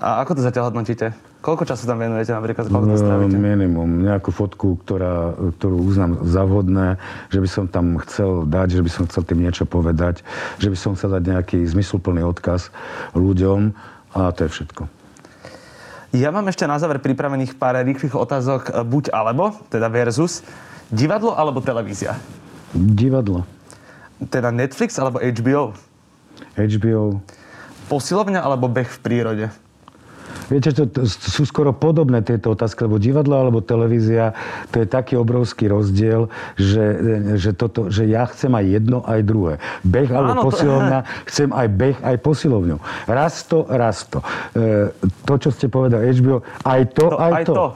A 0.00 0.24
ako 0.24 0.40
to 0.40 0.48
zatiaľ 0.48 0.72
hodnotíte? 0.72 1.12
Koľko 1.46 1.62
času 1.62 1.86
tam 1.86 2.02
venujete 2.02 2.34
napríklad? 2.34 2.66
Koľko 2.66 2.90
No, 2.90 2.98
strávite? 2.98 3.38
minimum. 3.38 4.02
Nejakú 4.02 4.34
fotku, 4.34 4.82
ktorá, 4.82 5.30
ktorú 5.54 5.78
uznám 5.78 6.26
za 6.26 6.42
vhodné, 6.42 6.98
že 7.30 7.38
by 7.38 7.46
som 7.46 7.64
tam 7.70 8.02
chcel 8.02 8.50
dať, 8.50 8.74
že 8.74 8.82
by 8.82 8.90
som 8.90 9.02
chcel 9.06 9.22
tým 9.22 9.46
niečo 9.46 9.62
povedať, 9.62 10.26
že 10.58 10.66
by 10.66 10.74
som 10.74 10.98
chcel 10.98 11.14
dať 11.14 11.22
nejaký 11.22 11.62
zmysluplný 11.62 12.26
odkaz 12.26 12.74
ľuďom 13.14 13.70
a 14.18 14.34
to 14.34 14.42
je 14.42 14.50
všetko. 14.58 14.90
Ja 16.18 16.34
mám 16.34 16.50
ešte 16.50 16.66
na 16.66 16.82
záver 16.82 16.98
pripravených 16.98 17.54
pár 17.54 17.78
rýchlych 17.78 18.18
otázok 18.18 18.74
e, 18.74 18.82
buď 18.82 19.14
alebo, 19.14 19.54
teda 19.70 19.86
versus. 19.86 20.42
Divadlo 20.90 21.30
alebo 21.30 21.62
televízia? 21.62 22.18
Divadlo, 22.74 23.46
Teda 24.26 24.50
Netflix 24.50 24.98
alebo 24.98 25.22
HBO? 25.22 25.78
HBO. 26.58 27.20
Posilovňa 27.86 28.42
alebo 28.42 28.66
beh 28.66 28.88
v 28.88 28.98
prírode? 28.98 29.46
Viete, 30.46 30.70
to, 30.70 30.86
to 30.86 31.02
sú 31.06 31.42
skoro 31.42 31.74
podobné 31.74 32.22
tieto 32.22 32.54
otázky, 32.54 32.86
lebo 32.86 33.02
divadlo 33.02 33.34
alebo 33.34 33.58
televízia, 33.58 34.30
to 34.70 34.82
je 34.82 34.86
taký 34.86 35.18
obrovský 35.18 35.66
rozdiel, 35.66 36.30
že, 36.54 36.84
že, 37.34 37.50
toto, 37.50 37.90
že 37.90 38.06
ja 38.06 38.26
chcem 38.30 38.54
aj 38.54 38.64
jedno, 38.66 39.02
aj 39.02 39.20
druhé. 39.26 39.54
Beh 39.82 40.06
alebo 40.06 40.32
Áno, 40.38 40.42
to- 40.46 40.54
posilovňa, 40.54 40.98
chcem 41.26 41.48
aj 41.50 41.66
beh, 41.66 41.98
aj 41.98 42.16
posilovňu. 42.22 42.76
Raz 43.10 43.42
to, 43.44 43.66
raz 43.66 44.06
to. 44.06 44.22
E, 44.54 44.94
to, 45.26 45.34
čo 45.38 45.50
ste 45.50 45.66
povedali, 45.66 46.14
HBO, 46.14 46.42
aj 46.62 46.80
to, 46.94 47.04
To, 47.10 47.18
aj, 47.18 47.32
aj 47.32 47.44
to. 47.44 47.54
to. 47.54 47.66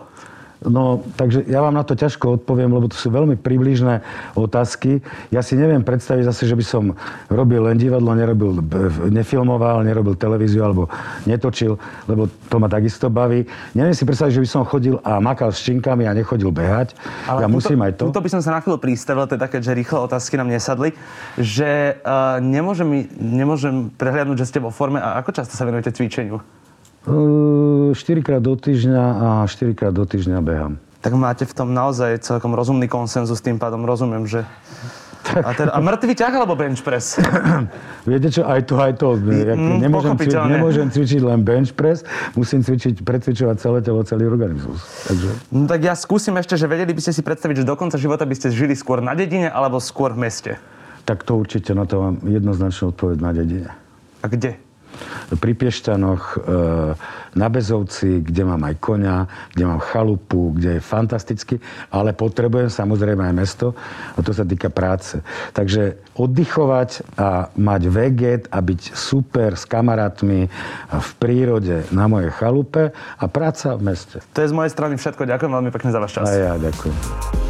No, 0.61 1.01
takže 1.17 1.49
ja 1.49 1.65
vám 1.65 1.73
na 1.73 1.81
to 1.81 1.97
ťažko 1.97 2.37
odpoviem, 2.37 2.69
lebo 2.69 2.85
to 2.85 2.93
sú 2.93 3.09
veľmi 3.09 3.41
približné 3.41 4.05
otázky. 4.37 5.01
Ja 5.33 5.41
si 5.41 5.57
neviem 5.57 5.81
predstaviť 5.81 6.29
zase, 6.29 6.45
že 6.45 6.53
by 6.53 6.65
som 6.65 6.85
robil 7.33 7.65
len 7.65 7.81
divadlo, 7.81 8.13
nerobil, 8.13 8.61
nefilmoval, 9.09 9.81
nerobil 9.89 10.21
televíziu 10.21 10.61
alebo 10.61 10.93
netočil, 11.25 11.81
lebo 12.05 12.29
to 12.53 12.57
ma 12.61 12.69
takisto 12.69 13.09
baví. 13.09 13.49
Neviem 13.73 13.97
si 13.97 14.05
predstaviť, 14.05 14.37
že 14.37 14.43
by 14.45 14.49
som 14.53 14.69
chodil 14.69 15.01
a 15.01 15.17
makal 15.17 15.49
s 15.49 15.65
činkami 15.65 16.05
a 16.05 16.13
nechodil 16.13 16.53
behať. 16.53 16.93
ja 17.25 17.49
musím 17.49 17.81
aj 17.81 17.97
to. 17.97 18.13
Tuto 18.13 18.21
by 18.21 18.29
som 18.29 18.45
sa 18.45 18.53
na 18.53 18.61
chvíľu 18.61 18.85
pristavil, 18.85 19.25
teda 19.25 19.49
keďže 19.49 19.73
rýchle 19.73 19.99
otázky 20.05 20.37
nám 20.37 20.53
nesadli, 20.53 20.93
že 21.41 21.97
uh, 22.05 22.37
nemôžem, 22.37 23.09
nemôžem 23.17 23.89
prehliadnúť, 23.97 24.45
že 24.45 24.49
ste 24.53 24.59
vo 24.61 24.69
forme 24.69 25.01
a 25.01 25.17
ako 25.25 25.33
často 25.33 25.57
sa 25.57 25.65
venujete 25.65 25.97
cvičeniu? 25.97 26.60
4 27.07 27.97
krát 28.21 28.43
do 28.45 28.53
týždňa 28.57 29.03
a 29.03 29.29
4 29.49 29.73
krát 29.73 29.93
do 29.95 30.05
týždňa 30.05 30.39
behám. 30.45 30.77
Tak 31.01 31.17
máte 31.17 31.49
v 31.49 31.55
tom 31.57 31.73
naozaj 31.73 32.21
celkom 32.21 32.53
rozumný 32.53 32.85
konsenzus, 32.85 33.41
tým 33.41 33.57
pádom 33.57 33.89
rozumiem, 33.89 34.29
že... 34.29 34.45
A, 35.31 35.55
teda, 35.55 35.71
a 35.73 35.79
mŕtvý 35.79 36.13
ťah 36.17 36.33
alebo 36.43 36.59
bench 36.59 36.83
press? 36.83 37.17
Viete 38.11 38.35
čo, 38.35 38.43
aj 38.45 38.67
to, 38.67 38.75
aj 38.81 38.93
to. 38.99 39.15
Jak 39.21 39.57
Mm, 39.57 39.79
nemôžem, 39.79 40.13
cvičiť, 40.17 40.43
nemôžem 40.49 40.87
cvičiť 40.91 41.21
len 41.23 41.41
bench 41.45 41.73
press, 41.77 42.03
musím 42.35 42.67
cvičiť, 42.67 43.05
precvičovať 43.05 43.57
celé 43.63 43.79
telo, 43.85 44.01
celý 44.03 44.27
organizmus. 44.27 44.81
Takže... 45.07 45.29
No 45.55 45.71
tak 45.71 45.87
ja 45.87 45.95
skúsim 45.95 46.35
ešte, 46.35 46.59
že 46.59 46.67
vedeli 46.67 46.91
by 46.91 47.01
ste 47.05 47.13
si 47.15 47.23
predstaviť, 47.23 47.63
že 47.63 47.69
do 47.69 47.77
konca 47.79 47.97
života 48.01 48.27
by 48.27 48.35
ste 48.35 48.51
žili 48.51 48.75
skôr 48.75 48.99
na 49.05 49.15
dedine 49.15 49.47
alebo 49.49 49.79
skôr 49.79 50.13
v 50.17 50.27
meste. 50.27 50.53
Tak 51.07 51.23
to 51.23 51.39
určite 51.39 51.73
na 51.79 51.87
to 51.87 52.01
mám 52.01 52.17
jednoznačnú 52.27 52.91
odpoveď 52.93 53.17
na 53.23 53.31
dedine. 53.31 53.71
A 54.21 54.27
kde? 54.29 54.59
Pri 55.39 55.53
Piešťanoch, 55.55 56.23
e, 56.35 56.39
na 57.35 57.47
Bezovci, 57.47 58.23
kde 58.27 58.43
mám 58.43 58.63
aj 58.67 58.75
konia, 58.83 59.27
kde 59.55 59.65
mám 59.67 59.79
chalupu, 59.79 60.55
kde 60.55 60.79
je 60.79 60.83
fantasticky, 60.83 61.63
ale 61.95 62.11
potrebujem 62.11 62.71
samozrejme 62.71 63.23
aj 63.31 63.35
mesto 63.35 63.67
a 64.15 64.19
to 64.23 64.35
sa 64.35 64.43
týka 64.43 64.71
práce. 64.71 65.23
Takže 65.55 66.01
oddychovať 66.19 67.15
a 67.15 67.53
mať 67.55 67.83
veget 67.87 68.43
a 68.51 68.59
byť 68.59 68.81
super 68.95 69.55
s 69.55 69.65
kamarátmi 69.67 70.51
v 70.91 71.11
prírode 71.23 71.87
na 71.95 72.11
mojej 72.11 72.35
chalupe 72.35 72.91
a 72.95 73.25
práca 73.31 73.79
v 73.79 73.95
meste. 73.95 74.19
To 74.35 74.41
je 74.43 74.51
z 74.51 74.55
mojej 74.55 74.73
strany 74.75 74.95
všetko. 74.99 75.27
Ďakujem 75.27 75.53
veľmi 75.55 75.71
pekne 75.71 75.91
za 75.95 75.99
váš 76.03 76.13
čas. 76.19 76.27
A 76.27 76.35
ja 76.35 76.55
ďakujem. 76.59 77.50